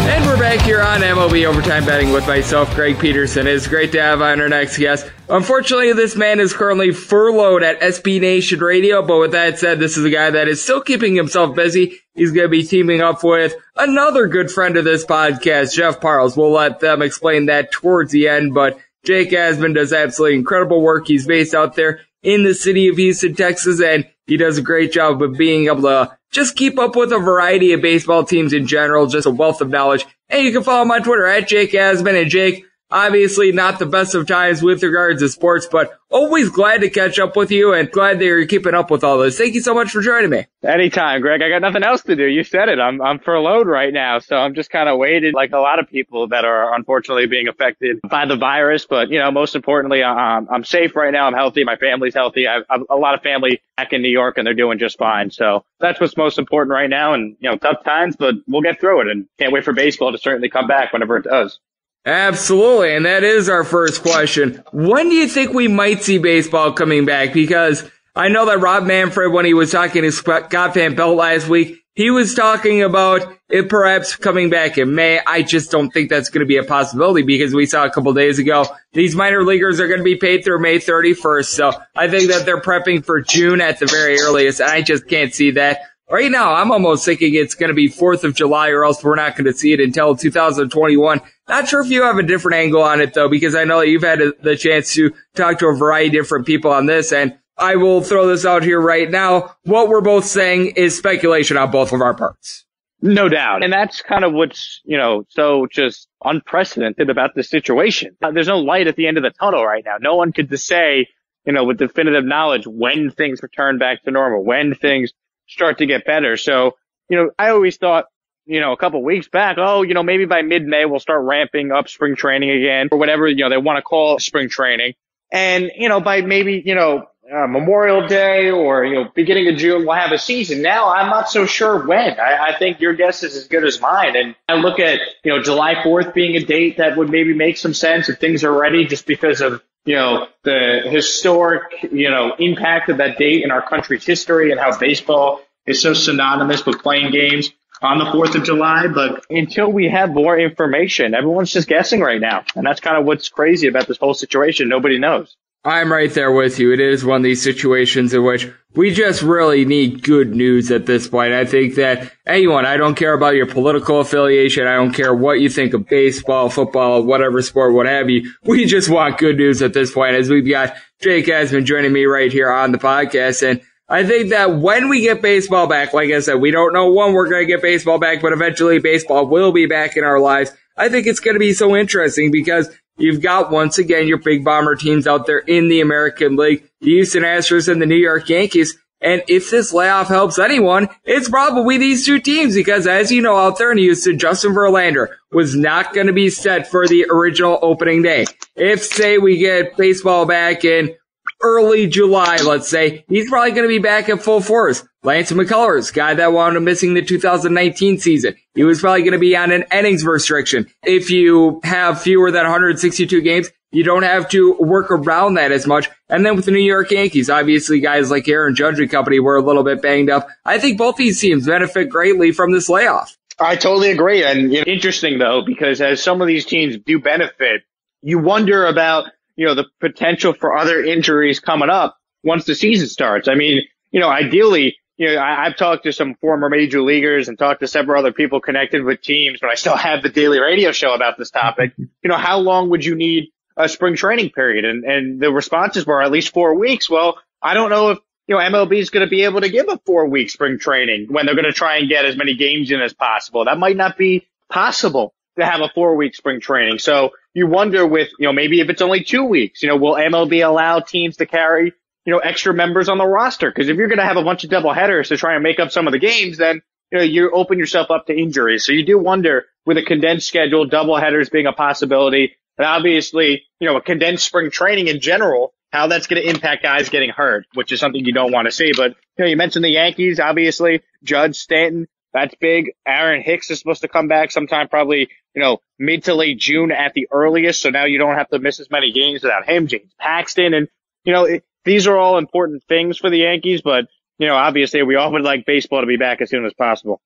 And 0.10 0.26
we're 0.26 0.38
back 0.38 0.60
here 0.60 0.82
on 0.82 1.00
MLB 1.00 1.46
Overtime 1.46 1.86
Betting 1.86 2.12
with 2.12 2.28
myself, 2.28 2.76
Greg 2.76 3.00
Peterson. 3.00 3.48
It's 3.48 3.66
great 3.66 3.94
to 3.94 4.02
have 4.02 4.22
on 4.22 4.42
our 4.42 4.50
next 4.50 4.78
guest. 4.78 5.10
Unfortunately, 5.30 5.94
this 5.94 6.18
man 6.18 6.42
is 6.42 6.52
currently 6.52 6.92
furloughed 6.92 7.64
at 7.64 7.80
SB 7.80 8.20
Nation 8.20 8.60
Radio, 8.60 9.02
but 9.02 9.20
with 9.20 9.32
that 9.32 9.58
said, 9.58 9.80
this 9.80 9.96
is 9.96 10.04
a 10.04 10.10
guy 10.10 10.30
that 10.32 10.50
is 10.50 10.62
still 10.62 10.82
keeping 10.82 11.16
himself 11.16 11.56
busy. 11.56 12.02
He's 12.14 12.34
going 12.34 12.48
to 12.48 12.50
be 12.50 12.64
teaming 12.64 13.00
up 13.00 13.24
with 13.24 13.56
another 13.78 14.28
good 14.28 14.52
friend 14.52 14.76
of 14.76 14.84
this 14.84 15.06
podcast, 15.06 15.74
Jeff 15.74 16.02
Parles. 16.02 16.36
We'll 16.36 16.52
let 16.52 16.82
them 16.82 17.02
explain 17.02 17.46
that 17.46 17.72
towards 17.72 18.12
the 18.12 18.28
end, 18.28 18.54
but 18.54 18.78
Jake 19.06 19.32
Asman 19.32 19.76
does 19.76 19.94
absolutely 19.94 20.38
incredible 20.40 20.82
work. 20.82 21.08
He's 21.08 21.26
based 21.26 21.56
out 21.56 21.78
there 21.78 22.02
in 22.24 22.44
the 22.44 22.54
city 22.54 22.88
of 22.88 22.98
Houston, 22.98 23.36
Texas, 23.36 23.82
and 23.82 24.08
he 24.26 24.38
does 24.38 24.58
a 24.58 24.62
great 24.62 24.92
job 24.92 25.22
of 25.22 25.38
being 25.38 25.68
able 25.68 25.84
to 25.84 26.18
just 26.32 26.56
keep 26.56 26.80
up 26.80 26.96
with 26.96 27.12
a 27.12 27.20
variety 27.20 27.74
of 27.74 27.82
baseball 27.82 28.24
teams 28.24 28.54
in 28.54 28.66
general, 28.66 29.06
just 29.06 29.28
a 29.28 29.32
wealth 29.32 29.62
of 29.62 29.70
knowledge. 29.70 30.06
And 30.30 30.44
you 30.44 30.52
can 30.52 30.64
follow 30.64 30.90
on 30.92 31.04
Twitter 31.04 31.28
at 31.28 31.48
Jake 31.48 31.72
Asman. 31.74 32.20
And 32.20 32.32
Jake, 32.32 32.66
obviously 32.94 33.52
not 33.52 33.80
the 33.80 33.86
best 33.86 34.14
of 34.16 34.28
times 34.28 34.62
with 34.62 34.84
regards 34.84 35.22
to 35.22 35.28
sports, 35.28 35.68
but 35.70 36.00
always 36.10 36.50
glad 36.50 36.82
to 36.82 36.90
catch 36.90 37.18
up 37.18 37.36
with 37.36 37.50
you 37.52 37.74
and 37.74 37.92
glad 37.92 38.20
that 38.20 38.26
you're 38.26 38.46
keeping 38.46 38.76
up 38.76 38.92
with 38.92 39.04
all 39.04 39.18
this. 39.18 39.38
Thank 39.38 39.56
you 39.56 39.62
so 39.62 39.74
much 39.74 39.90
for 39.90 40.02
joining 40.02 40.30
me. 40.30 40.46
Anytime, 40.64 41.22
Greg. 41.22 41.42
I 41.42 41.50
got 41.50 41.62
nothing 41.62 41.84
else 41.84 42.04
to 42.04 42.16
do. 42.16 42.26
You 42.26 42.44
said 42.44 42.70
it. 42.70 42.80
I'm 42.80 43.02
I'm 43.02 43.20
furloughed 43.20 43.68
right 43.68 43.92
now, 43.92 44.20
so 44.20 44.36
I'm 44.38 44.54
just 44.54 44.70
kind 44.70 44.88
of 44.88 44.98
waiting, 45.00 45.34
like 45.34 45.52
a 45.52 45.58
lot 45.58 45.80
of 45.80 45.90
people 45.90 46.28
that 46.28 46.46
are 46.46 46.74
unfortunately 46.76 47.26
being 47.28 47.48
affected 47.48 48.00
by 48.08 48.26
the 48.26 48.38
virus. 48.38 48.86
But 48.86 49.10
you 49.10 49.20
know, 49.20 49.32
most 49.32 49.56
importantly, 49.56 50.04
I'm 50.04 50.48
I'm 50.50 50.64
safe 50.64 50.96
right 50.96 51.12
now. 51.12 51.26
I'm 51.26 51.34
healthy. 51.34 51.64
My 51.64 51.76
family's 51.76 52.14
healthy. 52.14 52.48
I've, 52.48 52.64
I've 52.70 52.84
a 52.90 52.96
lot 52.96 53.16
of 53.16 53.22
family 53.22 53.62
back 53.76 53.92
in 53.92 54.04
New 54.04 54.10
York, 54.10 54.38
and 54.38 54.46
they're 54.46 54.54
doing 54.54 54.78
just 54.78 54.98
fine. 55.00 55.32
So 55.32 55.66
that's 55.80 56.00
what's 56.00 56.16
most 56.16 56.38
important 56.38 56.72
right 56.72 56.90
now. 56.90 57.14
And 57.14 57.36
you 57.40 57.50
know, 57.50 57.58
tough 57.58 57.84
times, 57.84 58.16
but 58.16 58.36
we'll 58.48 58.62
get 58.62 58.80
through 58.80 59.02
it. 59.02 59.08
And 59.08 59.26
can't 59.40 59.52
wait 59.52 59.66
for 59.66 59.74
baseball 59.74 60.12
to 60.12 60.18
certainly 60.20 60.50
come 60.50 60.68
back 60.68 60.94
whenever 60.94 61.18
it 61.18 61.24
does. 61.24 61.60
Absolutely. 62.06 62.96
And 62.96 63.06
that 63.06 63.24
is 63.24 63.48
our 63.48 63.64
first 63.64 64.02
question. 64.02 64.64
When 64.74 65.10
do 65.10 65.16
you 65.16 65.28
think 65.28 65.54
we 65.54 65.68
might 65.68 66.04
see 66.04 66.18
baseball 66.18 66.74
coming 66.74 67.06
back? 67.06 67.34
Because 67.34 67.90
I 68.16 68.28
know 68.28 68.46
that 68.46 68.60
Rob 68.60 68.84
Manfred, 68.84 69.32
when 69.32 69.46
he 69.46 69.54
was 69.54 69.72
talking 69.72 70.02
to 70.02 70.12
Scott 70.12 70.74
Van 70.74 70.96
Pelt 70.96 71.16
last 71.16 71.48
week, 71.48 71.80
he 71.96 72.10
was 72.10 72.34
talking 72.34 72.82
about 72.82 73.22
it 73.50 73.70
perhaps 73.70 74.16
coming 74.16 74.50
back 74.50 74.78
in 74.78 74.96
May. 74.96 75.20
I 75.26 75.44
just 75.44 75.70
don't 75.70 75.92
think 75.92 76.10
that's 76.10 76.30
going 76.30 76.40
to 76.40 76.48
be 76.48 76.58
a 76.58 76.64
possibility 76.64 77.22
because 77.22 77.54
we 77.54 77.68
saw 77.68 77.86
a 77.86 77.92
couple 77.92 78.12
days 78.14 78.40
ago 78.40 78.66
these 78.94 79.16
minor 79.16 79.44
leaguers 79.44 79.80
are 79.80 79.88
going 79.88 80.00
to 80.00 80.04
be 80.04 80.16
paid 80.16 80.44
through 80.44 80.60
May 80.60 80.80
31st. 80.80 81.46
So 81.46 81.72
I 81.96 82.10
think 82.10 82.32
that 82.32 82.46
they're 82.46 82.62
prepping 82.62 83.06
for 83.06 83.22
June 83.22 83.62
at 83.62 83.80
the 83.80 83.86
very 83.86 84.20
earliest. 84.20 84.60
And 84.60 84.72
I 84.72 84.82
just 84.82 85.08
can't 85.08 85.34
see 85.34 85.52
that. 85.52 85.82
Right 86.10 86.30
now, 86.30 86.54
I'm 86.54 86.72
almost 86.72 87.06
thinking 87.06 87.34
it's 87.34 87.56
going 87.56 87.70
to 87.70 87.74
be 87.74 87.90
4th 87.90 88.24
of 88.24 88.36
July 88.36 88.70
or 88.70 88.84
else 88.84 89.04
we're 89.04 89.16
not 89.16 89.36
going 89.36 89.46
to 89.46 89.54
see 89.54 89.72
it 89.74 89.80
until 89.80 90.16
2021. 90.16 91.22
Not 91.48 91.68
sure 91.68 91.82
if 91.82 91.90
you 91.90 92.04
have 92.04 92.18
a 92.18 92.24
different 92.24 92.58
angle 92.58 92.84
on 92.84 93.02
it 93.02 93.14
though, 93.14 93.30
because 93.30 93.56
I 93.56 93.64
know 93.64 93.80
that 93.80 93.88
you've 93.88 94.04
had 94.04 94.20
the 94.42 94.58
chance 94.58 94.94
to 94.96 95.14
talk 95.36 95.60
to 95.60 95.68
a 95.68 95.76
variety 95.76 96.18
of 96.18 96.26
different 96.26 96.46
people 96.46 96.72
on 96.72 96.86
this 96.86 97.12
and 97.12 97.38
I 97.58 97.76
will 97.76 98.02
throw 98.02 98.28
this 98.28 98.46
out 98.46 98.64
here 98.64 98.82
right 98.82 99.10
now. 99.10 99.56
What 99.64 99.88
we're 99.88 100.02
both 100.02 100.26
saying 100.26 100.74
is 100.76 100.98
speculation 100.98 101.56
on 101.58 101.72
both 101.72 101.94
of 101.94 102.02
our 102.02 102.14
parts. 102.14 102.66
No 103.02 103.28
doubt. 103.28 103.64
And 103.64 103.72
that's 103.72 104.02
kind 104.02 104.24
of 104.24 104.34
what's, 104.34 104.82
you 104.86 104.98
know, 104.98 105.26
so 105.30 105.68
just 105.70 106.08
unprecedented 106.24 107.10
about 107.10 107.36
the 107.36 107.44
situation. 107.44 108.16
Uh, 108.22 108.32
there's 108.32 108.48
no 108.48 108.60
light 108.60 108.88
at 108.88 108.96
the 108.96 109.08
end 109.08 109.18
of 109.18 109.24
the 109.24 109.30
tunnel 109.30 109.66
right 109.66 109.84
now. 109.86 109.98
No 110.00 110.16
one 110.16 110.32
could 110.32 110.58
say, 110.60 111.08
you 111.46 111.54
know, 111.54 111.66
with 111.66 111.78
definitive 111.78 112.24
knowledge 112.24 112.66
when 112.66 113.12
things 113.12 113.44
return 113.44 113.78
back 113.78 114.04
to 114.04 114.12
normal, 114.12 114.44
when 114.44 114.74
things 114.74 115.12
start 115.54 115.78
to 115.80 115.86
get 115.86 116.06
better. 116.06 116.38
So, 116.38 116.76
you 117.10 117.18
know, 117.18 117.32
I 117.38 117.50
always 117.50 117.78
thought, 117.78 118.06
you 118.46 118.60
know, 118.60 118.74
a 118.74 118.78
couple 118.78 119.02
weeks 119.04 119.28
back, 119.28 119.58
oh, 119.60 119.84
you 119.84 119.94
know, 119.94 120.04
maybe 120.04 120.26
by 120.26 120.42
mid-May 120.42 120.86
we'll 120.86 121.00
start 121.00 121.24
ramping 121.24 121.72
up 121.72 121.88
spring 121.88 122.16
training 122.16 122.52
again 122.52 122.90
or 122.92 122.98
whatever, 122.98 123.28
you 123.28 123.38
know, 123.38 123.50
they 123.50 123.58
want 123.58 123.78
to 123.78 123.82
call 123.82 124.20
spring 124.20 124.50
training. 124.50 124.94
And, 125.32 125.72
you 125.78 125.90
know, 125.90 126.00
by 126.00 126.22
maybe, 126.22 126.62
you 126.64 126.76
know, 126.76 127.08
uh, 127.32 127.48
Memorial 127.48 128.08
Day 128.08 128.52
or, 128.52 128.84
you 128.84 128.96
know, 128.96 129.10
beginning 129.16 129.48
of 129.48 129.58
June, 129.58 129.86
we'll 129.86 129.96
have 129.96 130.12
a 130.12 130.20
season. 130.20 130.62
Now 130.62 130.94
I'm 130.94 131.10
not 131.10 131.30
so 131.30 131.46
sure 131.46 131.88
when. 131.88 132.20
I, 132.20 132.50
I 132.50 132.60
think 132.60 132.82
your 132.82 132.94
guess 132.94 133.24
is 133.24 133.36
as 133.36 133.48
good 133.48 133.64
as 133.64 133.80
mine. 133.80 134.16
And 134.16 134.36
I 134.50 134.56
look 134.56 134.80
at, 134.80 135.00
you 135.24 135.32
know, 135.34 135.42
July 135.42 135.76
4th 135.76 136.14
being 136.14 136.36
a 136.36 136.44
date 136.44 136.78
that 136.78 136.98
would 136.98 137.10
maybe 137.10 137.34
make 137.34 137.58
some 137.58 137.74
sense 137.74 138.10
if 138.10 138.20
things 138.20 138.44
are 138.44 138.52
ready 138.52 138.86
just 138.86 139.08
because 139.08 139.42
of, 139.42 139.64
you 139.86 139.96
know, 139.96 140.28
the 140.44 140.82
historic, 140.86 141.64
you 141.92 142.10
know, 142.10 142.36
impact 142.40 142.90
of 142.90 142.98
that 142.98 143.18
date 143.18 143.44
in 143.44 143.52
our 143.52 143.68
country's 143.68 144.06
history 144.06 144.52
and 144.52 144.60
how 144.60 144.78
baseball 144.78 145.42
is 145.66 145.82
so 145.82 145.94
synonymous 145.94 146.66
with 146.66 146.82
playing 146.82 147.12
games 147.12 147.52
on 147.82 147.98
the 147.98 148.06
4th 148.06 148.36
of 148.36 148.44
July. 148.44 148.88
But 148.88 149.26
until 149.30 149.72
we 149.72 149.90
have 149.90 150.10
more 150.12 150.38
information, 150.38 151.14
everyone's 151.14 151.52
just 151.52 151.68
guessing 151.68 152.02
right 152.02 152.22
now. 152.22 152.46
And 152.56 152.66
that's 152.66 152.80
kind 152.80 152.98
of 152.98 153.06
what's 153.06 153.30
crazy 153.30 153.68
about 153.68 153.88
this 153.88 153.98
whole 153.98 154.14
situation. 154.14 154.70
Nobody 154.70 155.00
knows. 155.00 155.36
I'm 155.66 155.92
right 155.92 156.14
there 156.14 156.32
with 156.32 156.60
you. 156.60 156.74
It 156.74 156.82
is 156.82 157.06
one 157.06 157.18
of 157.18 157.24
these 157.24 157.42
situations 157.42 158.14
in 158.14 158.24
which 158.24 158.52
we 158.76 158.94
just 158.94 159.22
really 159.22 159.64
need 159.64 160.04
good 160.04 160.36
news 160.36 160.72
at 160.72 160.86
this 160.86 161.08
point. 161.08 161.34
I 161.34 161.46
think 161.46 161.76
that 161.76 162.12
anyone, 162.26 162.66
I 162.66 162.76
don't 162.76 162.96
care 162.96 163.14
about 163.14 163.36
your 163.36 163.46
political 163.46 164.02
affiliation. 164.02 164.68
I 164.68 164.76
don't 164.76 164.92
care 164.92 165.14
what 165.14 165.40
you 165.40 165.50
think 165.50 165.74
of 165.74 165.88
baseball, 165.88 166.50
football, 166.50 167.04
whatever 167.04 167.42
sport, 167.42 167.74
what 167.74 167.86
have 167.86 168.10
you. 168.10 168.30
We 168.44 168.66
just 168.66 168.90
want 168.90 169.20
good 169.20 169.38
news 169.38 169.62
at 169.62 169.74
this 169.74 169.94
point 169.94 170.16
as 170.16 170.30
we've 170.30 170.48
got 170.48 170.76
Jake 171.02 171.28
Asman 171.28 171.64
joining 171.64 171.94
me 171.94 172.06
right 172.06 172.32
here 172.32 172.52
on 172.52 172.74
the 172.74 172.78
podcast. 172.78 173.48
And 173.48 173.62
I 173.88 174.06
think 174.06 174.32
that 174.32 174.58
when 174.58 174.90
we 174.90 175.02
get 175.02 175.22
baseball 175.22 175.68
back, 175.68 175.94
like 175.94 176.12
I 176.12 176.20
said, 176.20 176.42
we 176.42 176.52
don't 176.52 176.74
know 176.74 176.92
when 176.92 177.14
we're 177.14 177.30
going 177.30 177.44
to 177.44 177.54
get 177.54 177.62
baseball 177.62 178.00
back, 178.00 178.22
but 178.22 178.34
eventually 178.34 178.80
baseball 178.80 179.28
will 179.28 179.54
be 179.54 179.68
back 179.68 179.96
in 179.96 180.04
our 180.04 180.20
lives. 180.20 180.52
I 180.76 180.90
think 180.90 181.06
it's 181.06 181.20
going 181.20 181.36
to 181.36 181.40
be 181.40 181.54
so 181.54 181.76
interesting 181.76 182.32
because 182.32 182.70
You've 182.98 183.22
got 183.22 183.52
once 183.52 183.78
again 183.78 184.08
your 184.08 184.20
big 184.20 184.44
bomber 184.44 184.76
teams 184.76 185.08
out 185.08 185.26
there 185.26 185.40
in 185.40 185.68
the 185.68 185.82
American 185.82 186.36
League, 186.36 186.70
the 186.82 186.92
Houston 186.92 187.24
Astros 187.24 187.72
and 187.72 187.82
the 187.82 187.86
New 187.86 187.96
York 187.96 188.30
Yankees. 188.30 188.78
And 189.02 189.22
if 189.28 189.52
this 189.52 189.74
layoff 189.74 190.08
helps 190.08 190.40
anyone, 190.40 190.88
it's 191.04 191.28
probably 191.28 191.78
these 191.78 192.06
two 192.06 192.20
teams 192.20 192.56
because 192.56 192.88
as 192.88 193.12
you 193.12 193.22
know 193.22 193.36
out 193.36 193.58
there 193.58 193.72
in 193.72 193.78
Houston, 193.78 194.18
Justin 194.18 194.54
Verlander 194.54 195.08
was 195.32 195.56
not 195.56 195.94
going 195.94 196.08
to 196.08 196.14
be 196.14 196.30
set 196.30 196.68
for 196.68 196.88
the 196.88 197.06
original 197.10 197.60
opening 197.62 198.02
day. 198.02 198.26
If 198.56 198.84
say 198.84 199.18
we 199.18 199.38
get 199.38 199.76
baseball 199.76 200.26
back 200.26 200.64
in 200.64 200.96
early 201.44 201.88
July, 201.88 202.38
let's 202.38 202.68
say, 202.68 203.06
he's 203.08 203.30
probably 203.30 203.52
going 203.52 203.64
to 203.64 203.68
be 203.68 203.80
back 203.80 204.10
at 204.10 204.24
full 204.24 204.42
force. 204.42 204.84
Lance 205.04 205.32
McCullers, 205.32 205.94
guy 205.94 206.14
that 206.14 206.32
wound 206.32 206.56
up 206.56 206.64
missing 206.64 206.94
the 206.94 207.02
2019 207.02 208.00
season. 208.00 208.36
He 208.56 208.64
was 208.64 208.80
probably 208.80 209.02
going 209.02 209.14
to 209.14 209.20
be 209.20 209.36
on 209.36 209.52
an 209.52 209.66
innings 209.72 210.06
restriction. 210.06 210.68
If 210.82 211.10
you 211.10 211.60
have 211.64 212.02
fewer 212.02 212.32
than 212.32 212.44
162 212.44 213.22
games, 213.22 213.52
you 213.72 213.84
don't 213.84 214.04
have 214.04 214.30
to 214.30 214.54
work 214.60 214.92
around 214.92 215.34
that 215.34 215.52
as 215.52 215.68
much. 215.68 215.90
And 216.08 216.26
then 216.26 216.36
with 216.36 216.46
the 216.46 216.52
New 216.52 216.60
York 216.60 216.92
Yankees, 216.92 217.30
obviously 217.30 217.82
guys 217.82 218.12
like 218.12 218.28
Aaron 218.30 218.56
Judge 218.56 218.80
and 218.80 218.90
company 218.90 219.20
were 219.20 219.36
a 219.36 219.42
little 219.42 219.64
bit 219.64 219.82
banged 219.82 220.10
up. 220.10 220.28
I 220.46 220.60
think 220.60 220.78
both 220.78 220.96
these 220.96 221.20
teams 221.20 221.48
benefit 221.48 221.90
greatly 221.90 222.32
from 222.32 222.52
this 222.52 222.70
layoff. 222.70 223.18
I 223.40 223.56
totally 223.56 223.92
agree. 223.92 224.24
And 224.24 224.54
you 224.54 224.60
know, 224.60 224.66
interesting 224.68 225.18
though, 225.18 225.42
because 225.46 225.82
as 225.82 226.02
some 226.02 226.22
of 226.22 226.28
these 226.28 226.46
teams 226.46 226.78
do 226.78 227.00
benefit, 227.00 227.64
you 228.02 228.20
wonder 228.20 228.66
about 228.68 229.06
you 229.36 229.46
know, 229.46 229.56
the 229.56 229.66
potential 229.80 230.34
for 230.34 230.56
other 230.56 230.84
injuries 230.84 231.40
coming 231.40 231.70
up 231.70 231.98
once 232.24 232.46
the 232.46 232.56
season 232.56 232.88
starts. 232.88 233.28
I 233.28 233.36
mean, 233.36 233.64
you 233.92 234.00
know, 234.00 234.10
ideally, 234.10 234.78
you 234.98 235.14
know, 235.14 235.22
I, 235.22 235.46
have 235.46 235.58
talked 235.58 235.84
to 235.84 235.94
some 235.94 236.16
former 236.16 236.50
major 236.50 236.82
leaguers 236.82 237.28
and 237.28 237.38
talked 237.38 237.62
to 237.62 237.68
several 237.68 238.00
other 238.00 238.14
people 238.14 238.40
connected 238.42 238.84
with 238.84 239.02
teams, 239.02 239.40
but 239.42 239.50
I 239.50 239.56
still 239.56 239.76
have 239.78 240.04
the 240.04 240.10
daily 240.10 240.40
radio 240.40 240.72
show 240.72 240.94
about 240.94 241.18
this 241.18 241.32
topic. 241.32 241.74
You 241.78 241.88
know, 242.06 242.18
how 242.18 242.40
long 242.40 242.70
would 242.70 242.86
you 242.86 242.96
need 242.96 243.30
a 243.58 243.68
spring 243.68 243.96
training 243.96 244.32
period? 244.32 244.66
And, 244.66 244.84
and 244.84 245.20
the 245.20 245.32
responses 245.32 245.86
were 245.86 246.02
at 246.02 246.12
least 246.12 246.34
four 246.34 246.56
weeks. 246.56 246.90
Well, 246.90 247.18
I 247.42 247.54
don't 247.54 247.70
know 247.70 247.92
if, 247.92 248.00
you 248.28 248.36
know, 248.36 248.42
MLB 248.42 248.78
is 248.78 248.90
going 248.90 249.06
to 249.06 249.10
be 249.10 249.24
able 249.24 249.42
to 249.42 249.50
give 249.50 249.68
a 249.68 249.80
four 249.86 250.08
week 250.08 250.30
spring 250.30 250.58
training 250.60 251.08
when 251.10 251.26
they're 251.26 251.36
going 251.36 251.46
to 251.46 251.54
try 251.54 251.78
and 251.78 251.90
get 251.90 252.06
as 252.06 252.16
many 252.16 252.36
games 252.36 252.72
in 252.72 252.82
as 252.82 252.94
possible. 252.94 253.46
That 253.46 253.58
might 253.58 253.76
not 253.76 253.98
be 253.98 254.28
possible 254.50 255.14
to 255.38 255.46
have 255.46 255.62
a 255.62 255.70
four 255.74 255.96
week 255.96 256.16
spring 256.16 256.40
training. 256.40 256.80
So 256.80 257.12
you 257.34 257.48
wonder 257.48 257.86
with, 257.86 258.10
you 258.20 258.28
know, 258.28 258.34
maybe 258.34 258.60
if 258.60 258.70
it's 258.70 258.82
only 258.82 259.04
two 259.04 259.24
weeks, 259.24 259.64
you 259.64 259.70
know, 259.70 259.78
will 259.78 259.96
MLB 259.96 260.46
allow 260.46 260.80
teams 260.80 261.18
to 261.18 261.26
carry, 261.26 261.74
you 262.06 262.14
know, 262.14 262.20
extra 262.20 262.54
members 262.54 262.90
on 262.90 262.98
the 262.98 263.06
roster? 263.06 263.52
Cause 263.52 263.70
if 263.70 263.78
you're 263.78 263.88
going 263.88 264.00
to 264.00 264.06
have 264.06 264.18
a 264.18 264.24
bunch 264.24 264.44
of 264.44 264.50
double 264.50 264.74
headers 264.74 265.10
to 265.10 265.18
try 265.18 265.34
and 265.34 265.44
make 265.44 265.60
up 265.60 265.72
some 265.72 265.88
of 265.88 265.94
the 265.94 266.00
games, 266.00 266.38
then, 266.38 266.62
you 266.92 266.98
know, 267.00 267.04
you 267.04 267.32
open 267.32 267.58
yourself 267.58 267.90
up 267.90 268.06
to 268.08 268.14
injuries. 268.14 268.66
So 268.66 268.72
you 268.72 268.86
do 268.86 269.00
wonder 269.00 269.46
with 269.66 269.78
a 269.78 269.84
condensed 269.84 270.28
schedule, 270.28 270.66
double 270.66 270.98
headers 270.98 271.30
being 271.30 271.48
a 271.48 271.54
possibility, 271.54 272.36
and 272.58 272.68
obviously, 272.68 273.44
you 273.60 273.68
know, 273.68 273.78
a 273.78 273.82
condensed 273.82 274.26
spring 274.26 274.52
training 274.52 274.88
in 274.88 275.00
general, 275.00 275.54
how 275.72 275.88
that's 275.88 276.06
going 276.06 276.22
to 276.22 276.30
impact 276.30 276.62
guys 276.62 276.90
getting 276.90 277.10
hurt, 277.10 277.48
which 277.56 277.72
is 277.72 277.80
something 277.80 278.06
you 278.06 278.14
don't 278.14 278.32
want 278.32 278.46
to 278.46 278.52
see. 278.52 278.74
But, 278.78 278.92
you 279.18 279.26
know, 279.26 279.26
you 279.26 279.38
mentioned 279.38 279.66
the 279.66 279.70
Yankees, 279.70 280.20
obviously, 280.20 280.84
Judge 281.04 281.38
Stanton, 281.38 281.88
that's 282.14 282.36
big. 282.36 282.72
Aaron 282.86 283.22
Hicks 283.22 283.50
is 283.50 283.60
supposed 283.60 283.82
to 283.82 283.88
come 283.88 284.08
back 284.08 284.32
sometime 284.32 284.68
probably, 284.68 285.10
you 285.36 285.42
know, 285.42 285.60
mid 285.80 286.04
to 286.06 286.14
late 286.14 286.38
June 286.38 286.72
at 286.72 286.94
the 286.94 287.08
earliest. 287.12 287.62
So 287.62 287.70
now 287.70 287.86
you 287.86 287.98
don't 287.98 288.16
have 288.16 288.30
to 288.30 288.40
miss 288.40 288.60
as 288.60 288.70
many 288.70 288.92
games 288.92 289.24
without 289.24 289.48
him, 289.50 289.68
James 289.68 289.92
Paxton. 290.00 290.54
And, 290.54 290.68
you 291.04 291.14
know, 291.14 291.26
it, 291.26 291.44
these 291.66 291.88
are 291.88 291.98
all 291.98 292.18
important 292.18 292.64
things 292.68 292.98
for 292.98 293.10
the 293.10 293.18
Yankees, 293.18 293.62
but, 293.62 293.86
you 294.20 294.28
know, 294.28 294.36
obviously 294.36 294.84
we 294.84 294.96
all 294.96 295.12
would 295.14 295.24
like 295.24 295.46
baseball 295.46 295.82
to 295.82 295.88
be 295.88 295.98
back 295.98 296.22
as 296.22 296.30
soon 296.30 296.46
as 296.46 296.54
possible. 296.54 297.02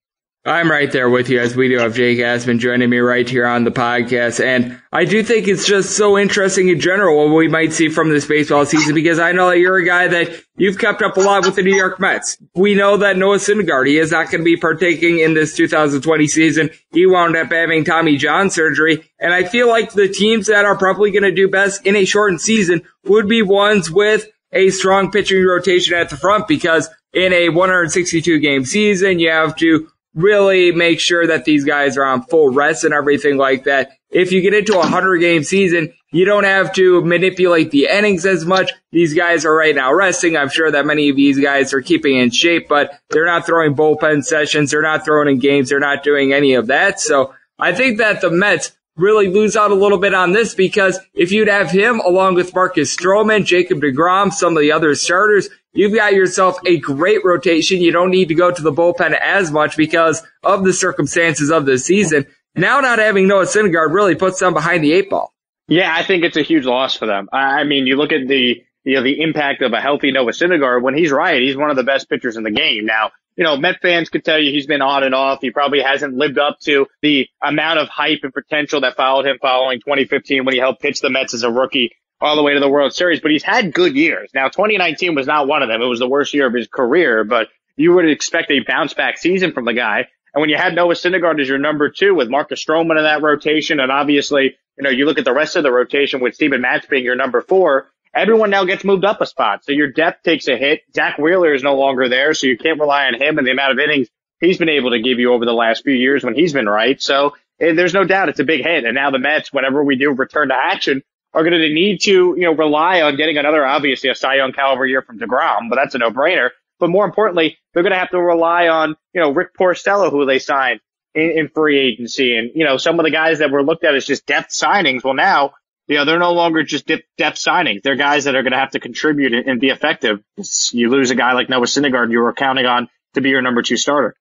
I'm 0.47 0.71
right 0.71 0.89
there 0.89 1.09
with 1.09 1.29
you 1.29 1.41
as 1.41 1.57
we 1.57 1.67
do 1.67 1.77
have 1.79 1.93
Jake 1.93 2.19
Asman 2.19 2.59
joining 2.59 2.89
me 2.89 2.99
right 2.99 3.27
here 3.27 3.45
on 3.45 3.65
the 3.65 3.69
podcast. 3.69 4.41
And 4.41 4.81
I 4.93 5.03
do 5.03 5.21
think 5.21 5.45
it's 5.45 5.67
just 5.67 5.97
so 5.97 6.17
interesting 6.17 6.69
in 6.69 6.79
general 6.79 7.17
what 7.17 7.35
we 7.35 7.49
might 7.49 7.73
see 7.73 7.89
from 7.89 8.09
this 8.09 8.25
baseball 8.25 8.65
season 8.65 8.95
because 8.95 9.19
I 9.19 9.33
know 9.33 9.49
that 9.49 9.59
you're 9.59 9.75
a 9.75 9.85
guy 9.85 10.07
that 10.07 10.41
you've 10.55 10.79
kept 10.79 11.01
up 11.01 11.17
a 11.17 11.19
lot 11.19 11.45
with 11.45 11.55
the 11.55 11.63
New 11.63 11.75
York 11.75 11.99
Mets. 11.99 12.37
We 12.55 12.75
know 12.75 12.95
that 12.95 13.17
Noah 13.17 13.39
Syndergaard, 13.39 13.87
he 13.87 13.97
is 13.97 14.11
not 14.11 14.31
going 14.31 14.39
to 14.39 14.45
be 14.45 14.55
partaking 14.55 15.19
in 15.19 15.33
this 15.33 15.53
2020 15.53 16.27
season. 16.27 16.69
He 16.93 17.05
wound 17.05 17.35
up 17.35 17.51
having 17.51 17.83
Tommy 17.83 18.15
John 18.15 18.49
surgery. 18.49 19.03
And 19.19 19.33
I 19.33 19.43
feel 19.43 19.67
like 19.67 19.91
the 19.91 20.07
teams 20.07 20.47
that 20.47 20.63
are 20.63 20.77
probably 20.77 21.11
going 21.11 21.23
to 21.23 21.33
do 21.33 21.49
best 21.49 21.85
in 21.85 21.97
a 21.97 22.05
shortened 22.05 22.39
season 22.39 22.83
would 23.03 23.27
be 23.27 23.41
ones 23.41 23.91
with 23.91 24.25
a 24.53 24.69
strong 24.69 25.11
pitching 25.11 25.43
rotation 25.43 25.93
at 25.93 26.09
the 26.09 26.15
front 26.15 26.47
because 26.47 26.87
in 27.11 27.33
a 27.33 27.49
162 27.49 28.39
game 28.39 28.63
season, 28.63 29.19
you 29.19 29.29
have 29.29 29.57
to 29.57 29.89
really 30.17 30.71
make 30.71 30.99
sure 30.99 31.27
that 31.27 31.45
these 31.45 31.63
guys 31.63 31.95
are 31.95 32.03
on 32.03 32.23
full 32.23 32.49
rest 32.49 32.83
and 32.83 32.93
everything 32.93 33.37
like 33.37 33.65
that. 33.65 33.91
If 34.09 34.31
you 34.31 34.41
get 34.41 34.53
into 34.53 34.73
a 34.73 34.79
100 34.79 35.19
game 35.19 35.43
season, 35.43 35.93
you 36.11 36.25
don't 36.25 36.43
have 36.43 36.73
to 36.73 37.01
manipulate 37.05 37.69
the 37.69 37.85
innings 37.85 38.25
as 38.25 38.43
much. 38.43 38.71
These 38.91 39.13
guys 39.13 39.45
are 39.45 39.55
right 39.55 39.75
now 39.75 39.93
resting. 39.93 40.35
I'm 40.35 40.49
sure 40.49 40.71
that 40.71 40.87
many 40.87 41.09
of 41.09 41.15
these 41.15 41.39
guys 41.39 41.71
are 41.71 41.81
keeping 41.81 42.17
in 42.17 42.31
shape, 42.31 42.67
but 42.67 42.99
they're 43.11 43.25
not 43.25 43.45
throwing 43.45 43.75
bullpen 43.75 44.25
sessions. 44.25 44.71
They're 44.71 44.81
not 44.81 45.05
throwing 45.05 45.29
in 45.29 45.39
games. 45.39 45.69
They're 45.69 45.79
not 45.79 46.03
doing 46.03 46.33
any 46.33 46.55
of 46.55 46.67
that. 46.67 46.99
So 46.99 47.35
I 47.59 47.73
think 47.73 47.99
that 47.99 48.21
the 48.21 48.31
Mets 48.31 48.71
really 48.95 49.27
lose 49.27 49.55
out 49.55 49.69
a 49.69 49.75
little 49.75 49.99
bit 49.99 50.15
on 50.15 50.31
this 50.31 50.55
because 50.55 50.99
if 51.13 51.31
you'd 51.31 51.47
have 51.47 51.69
him 51.69 51.99
along 51.99 52.33
with 52.33 52.55
Marcus 52.55 52.95
Stroman, 52.95 53.45
Jacob 53.45 53.81
DeGrom, 53.81 54.33
some 54.33 54.57
of 54.57 54.61
the 54.61 54.71
other 54.71 54.95
starters, 54.95 55.49
you've 55.77 55.93
got 55.93 56.13
yourself 56.13 56.57
a 56.65 56.77
great 56.79 57.23
rotation. 57.23 57.81
You 57.81 57.91
don't 57.91 58.11
need 58.11 58.27
to 58.29 58.35
go 58.35 58.51
to 58.51 58.61
the 58.61 58.71
bullpen 58.71 59.17
as 59.17 59.51
much 59.51 59.77
because 59.77 60.23
of 60.43 60.63
the 60.63 60.73
circumstances 60.73 61.49
of 61.49 61.65
the 61.65 61.77
season. 61.77 62.25
Now 62.55 62.79
not 62.79 62.99
having 62.99 63.27
Noah 63.27 63.45
Syndergaard 63.45 63.93
really 63.93 64.15
puts 64.15 64.39
them 64.39 64.53
behind 64.53 64.83
the 64.83 64.93
eight 64.93 65.09
ball. 65.09 65.33
Yeah, 65.67 65.93
I 65.93 66.03
think 66.03 66.23
it's 66.23 66.37
a 66.37 66.41
huge 66.41 66.65
loss 66.65 66.97
for 66.97 67.05
them. 67.05 67.29
I 67.31 67.63
mean, 67.63 67.87
you 67.87 67.97
look 67.97 68.11
at 68.11 68.27
the 68.27 68.63
you 68.83 68.95
know 68.95 69.03
the 69.03 69.21
impact 69.21 69.61
of 69.61 69.73
a 69.73 69.81
healthy 69.81 70.11
Noah 70.11 70.31
Syndergaard. 70.31 70.81
When 70.81 70.97
he's 70.97 71.11
right, 71.11 71.41
he's 71.41 71.57
one 71.57 71.69
of 71.69 71.75
the 71.75 71.83
best 71.83 72.09
pitchers 72.09 72.37
in 72.37 72.43
the 72.43 72.51
game. 72.51 72.85
Now, 72.85 73.11
you 73.35 73.43
know, 73.43 73.57
Met 73.57 73.81
fans 73.81 74.09
could 74.09 74.25
tell 74.25 74.39
you 74.39 74.51
he's 74.51 74.65
been 74.65 74.81
on 74.81 75.03
and 75.03 75.13
off. 75.13 75.39
He 75.41 75.51
probably 75.51 75.81
hasn't 75.81 76.15
lived 76.15 76.39
up 76.39 76.59
to 76.61 76.87
the 77.01 77.27
amount 77.43 77.79
of 77.79 77.89
hype 77.89 78.21
and 78.23 78.33
potential 78.33 78.81
that 78.81 78.95
followed 78.95 79.27
him 79.27 79.37
following 79.41 79.79
2015 79.79 80.45
when 80.45 80.53
he 80.53 80.59
helped 80.59 80.81
pitch 80.81 81.01
the 81.01 81.09
Mets 81.09 81.33
as 81.33 81.43
a 81.43 81.51
rookie 81.51 81.91
all 82.19 82.35
the 82.35 82.43
way 82.43 82.53
to 82.53 82.59
the 82.59 82.69
World 82.69 82.93
Series, 82.93 83.19
but 83.19 83.31
he's 83.31 83.43
had 83.43 83.73
good 83.73 83.95
years. 83.95 84.31
Now, 84.33 84.47
2019 84.47 85.15
was 85.15 85.27
not 85.27 85.47
one 85.47 85.61
of 85.61 85.69
them. 85.69 85.81
It 85.81 85.85
was 85.85 85.99
the 85.99 86.07
worst 86.07 86.33
year 86.33 86.47
of 86.47 86.53
his 86.53 86.67
career, 86.67 87.23
but 87.23 87.49
you 87.75 87.93
would 87.93 88.09
expect 88.09 88.51
a 88.51 88.59
bounce 88.61 88.93
back 88.93 89.17
season 89.17 89.53
from 89.53 89.65
the 89.65 89.73
guy. 89.73 90.07
And 90.33 90.41
when 90.41 90.49
you 90.49 90.57
had 90.57 90.75
Noah 90.75 90.95
Syndergaard 90.95 91.39
as 91.41 91.47
your 91.47 91.57
number 91.57 91.89
two 91.89 92.15
with 92.15 92.29
Marcus 92.29 92.63
Stroman 92.63 92.97
in 92.97 93.03
that 93.03 93.21
rotation, 93.21 93.79
and 93.79 93.91
obviously, 93.91 94.55
you 94.77 94.83
know, 94.83 94.89
you 94.89 95.05
look 95.05 95.19
at 95.19 95.25
the 95.25 95.33
rest 95.33 95.55
of 95.55 95.63
the 95.63 95.71
rotation 95.71 96.19
with 96.19 96.35
Steven 96.35 96.61
Matz 96.61 96.85
being 96.87 97.03
your 97.03 97.15
number 97.15 97.41
four, 97.41 97.89
everyone 98.13 98.49
now 98.49 98.65
gets 98.65 98.83
moved 98.83 99.05
up 99.05 99.21
a 99.21 99.25
spot. 99.25 99.63
So 99.63 99.71
your 99.71 99.91
depth 99.91 100.23
takes 100.23 100.47
a 100.47 100.57
hit. 100.57 100.81
Zack 100.95 101.17
Wheeler 101.17 101.53
is 101.53 101.63
no 101.63 101.75
longer 101.75 102.09
there, 102.09 102.33
so 102.33 102.47
you 102.47 102.57
can't 102.57 102.79
rely 102.79 103.05
on 103.05 103.13
him 103.13 103.37
and 103.37 103.45
the 103.45 103.51
amount 103.51 103.73
of 103.73 103.79
innings 103.79 104.07
he's 104.39 104.57
been 104.57 104.69
able 104.69 104.91
to 104.91 105.01
give 105.01 105.19
you 105.19 105.33
over 105.33 105.45
the 105.45 105.53
last 105.53 105.83
few 105.83 105.93
years 105.93 106.23
when 106.23 106.35
he's 106.35 106.53
been 106.53 106.67
right. 106.67 107.01
So 107.01 107.35
eh, 107.59 107.73
there's 107.73 107.93
no 107.93 108.03
doubt 108.03 108.29
it's 108.29 108.39
a 108.39 108.43
big 108.43 108.63
hit. 108.63 108.85
And 108.85 108.95
now 108.95 109.11
the 109.11 109.19
Mets, 109.19 109.51
whenever 109.51 109.83
we 109.83 109.95
do 109.95 110.11
return 110.11 110.49
to 110.49 110.55
action, 110.55 111.03
are 111.37 111.43
going 111.43 111.61
to 111.61 111.69
need 111.71 112.01
to, 112.01 112.33
you 112.35 112.45
know, 112.45 112.53
rely 112.53 113.01
on 113.01 113.15
getting 113.15 113.37
another, 113.37 113.63
obviously 113.63 114.09
a 114.09 114.15
Cy 114.15 114.37
Young 114.37 114.53
caliber 114.53 114.87
year 114.87 115.03
from 115.03 115.19
DeGrom, 115.19 115.69
but 115.69 115.75
that's 115.75 115.93
a 115.93 115.99
no-brainer. 115.99 116.49
But 116.79 116.89
more 116.89 117.05
importantly, 117.05 117.59
they're 117.73 117.83
going 117.83 117.93
to 117.93 117.99
have 117.99 118.09
to 118.09 118.19
rely 118.19 118.69
on, 118.69 118.95
you 119.13 119.21
know, 119.21 119.29
Rick 119.29 119.55
Porcello, 119.55 120.09
who 120.09 120.25
they 120.25 120.39
signed 120.39 120.79
in, 121.13 121.29
in 121.29 121.49
free 121.49 121.77
agency. 121.77 122.35
And, 122.35 122.49
you 122.55 122.65
know, 122.65 122.77
some 122.77 122.99
of 122.99 123.03
the 123.03 123.11
guys 123.11 123.37
that 123.37 123.51
were 123.51 123.61
looked 123.61 123.83
at 123.83 123.93
as 123.93 124.03
just 124.03 124.25
depth 124.25 124.49
signings. 124.49 125.03
Well, 125.03 125.13
now, 125.13 125.53
you 125.85 125.97
know, 125.97 126.05
they're 126.05 126.17
no 126.17 126.33
longer 126.33 126.63
just 126.63 126.87
depth 126.87 127.37
signings. 127.37 127.83
They're 127.83 127.95
guys 127.95 128.23
that 128.23 128.35
are 128.35 128.41
going 128.41 128.53
to 128.53 128.59
have 128.59 128.71
to 128.71 128.79
contribute 128.79 129.33
and, 129.33 129.47
and 129.47 129.61
be 129.61 129.69
effective. 129.69 130.23
You 130.71 130.89
lose 130.89 131.11
a 131.11 131.15
guy 131.15 131.33
like 131.33 131.49
Noah 131.49 131.67
Syndergaard 131.67 132.11
you 132.11 132.19
were 132.19 132.33
counting 132.33 132.65
on 132.65 132.89
to 133.13 133.21
be 133.21 133.29
your 133.29 133.43
number 133.43 133.61
two 133.61 133.77
starter. 133.77 134.15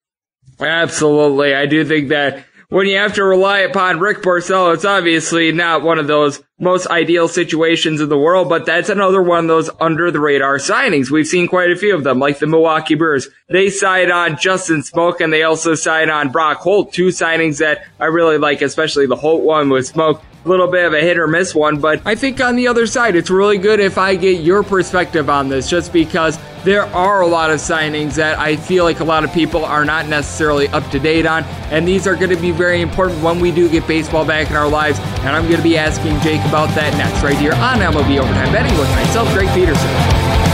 Absolutely. 0.61 1.55
I 1.55 1.65
do 1.65 1.83
think 1.83 2.09
that 2.11 2.45
when 2.69 2.87
you 2.87 2.97
have 2.97 3.15
to 3.15 3.25
rely 3.25 3.61
upon 3.61 4.01
Rick 4.01 4.23
Porcello, 4.23 4.75
it's 4.75 4.85
obviously 4.85 5.53
not 5.53 5.83
one 5.83 5.99
of 5.99 6.07
those 6.07 6.43
most 6.59 6.87
ideal 6.89 7.29
situations 7.29 8.01
in 8.01 8.09
the 8.09 8.19
world, 8.19 8.49
but 8.49 8.67
that's 8.67 8.89
another 8.89 9.23
one 9.23 9.41
of 9.41 9.49
those 9.49 9.71
under 9.79 10.11
the 10.11 10.19
radar 10.19 10.57
signings. 10.57 11.11
We've 11.11 11.27
seen 11.27 11.47
quite 11.49 11.71
a 11.71 11.77
few 11.77 11.95
of 11.95 12.03
them, 12.03 12.19
like 12.19 12.39
the 12.39 12.47
Milwaukee 12.47 12.95
Brewers. 12.95 13.29
They 13.49 13.71
signed 13.71 14.11
on 14.11 14.39
Justin 14.39 14.81
Smoak 14.81 15.21
and 15.21 15.33
they 15.33 15.43
also 15.43 15.75
signed 15.75 16.11
on 16.11 16.31
Brock 16.31 16.59
Holt, 16.59 16.93
two 16.93 17.09
signings 17.09 17.59
that 17.59 17.85
I 18.01 18.07
really 18.07 18.39
like, 18.39 18.63
especially 18.63 19.07
the 19.07 19.17
Holt 19.17 19.43
one 19.43 19.69
with 19.69 19.93
Smoak 19.93 20.23
little 20.47 20.69
bit 20.69 20.85
of 20.85 20.93
a 20.93 21.01
hit 21.01 21.19
or 21.19 21.27
miss 21.27 21.55
one, 21.55 21.79
but 21.79 22.01
I 22.05 22.15
think 22.15 22.41
on 22.41 22.57
the 22.57 22.69
other 22.69 22.87
side, 22.87 23.17
it's 23.17 23.31
really 23.31 23.59
good 23.59 23.81
if 23.81 23.99
I 23.99 24.15
get 24.15 24.41
your 24.41 24.63
perspective 24.63 25.29
on 25.29 25.49
this, 25.49 25.69
just 25.69 25.93
because 25.93 26.39
there 26.65 26.85
are 26.87 27.21
a 27.21 27.27
lot 27.27 27.51
of 27.51 27.59
signings 27.59 28.15
that 28.15 28.39
I 28.39 28.57
feel 28.57 28.85
like 28.85 29.01
a 29.01 29.05
lot 29.05 29.25
of 29.25 29.33
people 29.33 29.65
are 29.65 29.85
not 29.85 30.09
necessarily 30.09 30.69
up 30.69 30.89
to 30.91 30.99
date 30.99 31.27
on, 31.27 31.45
and 31.71 31.87
these 31.87 32.07
are 32.07 32.17
going 32.17 32.31
to 32.31 32.37
be 32.37 32.51
very 32.51 32.81
important 32.81 33.23
when 33.23 33.41
we 33.41 33.53
do 33.53 33.69
get 33.69 33.87
baseball 33.87 34.25
back 34.25 34.51
in 34.51 34.57
our 34.57 34.69
lives. 34.69 34.99
And 34.99 35.29
I'm 35.29 35.45
going 35.45 35.59
to 35.59 35.63
be 35.63 35.77
asking 35.77 36.19
Jake 36.21 36.45
about 36.47 36.69
that 36.75 36.97
next, 36.97 37.23
right 37.23 37.37
here 37.37 37.53
on 37.55 37.79
MLB 37.79 38.19
Overtime 38.19 38.53
Betting 38.53 38.79
with 38.79 38.91
myself, 38.91 39.33
Greg 39.33 39.49
Peterson. 39.55 40.46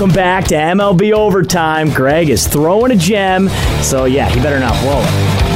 Welcome 0.00 0.16
back 0.16 0.46
to 0.46 0.54
MLB 0.54 1.12
Overtime. 1.12 1.90
Greg 1.90 2.30
is 2.30 2.48
throwing 2.48 2.90
a 2.90 2.96
gem, 2.96 3.50
so 3.82 4.06
yeah, 4.06 4.30
he 4.30 4.40
better 4.40 4.58
not 4.58 4.72
blow 4.80 4.98
it. 4.98 5.49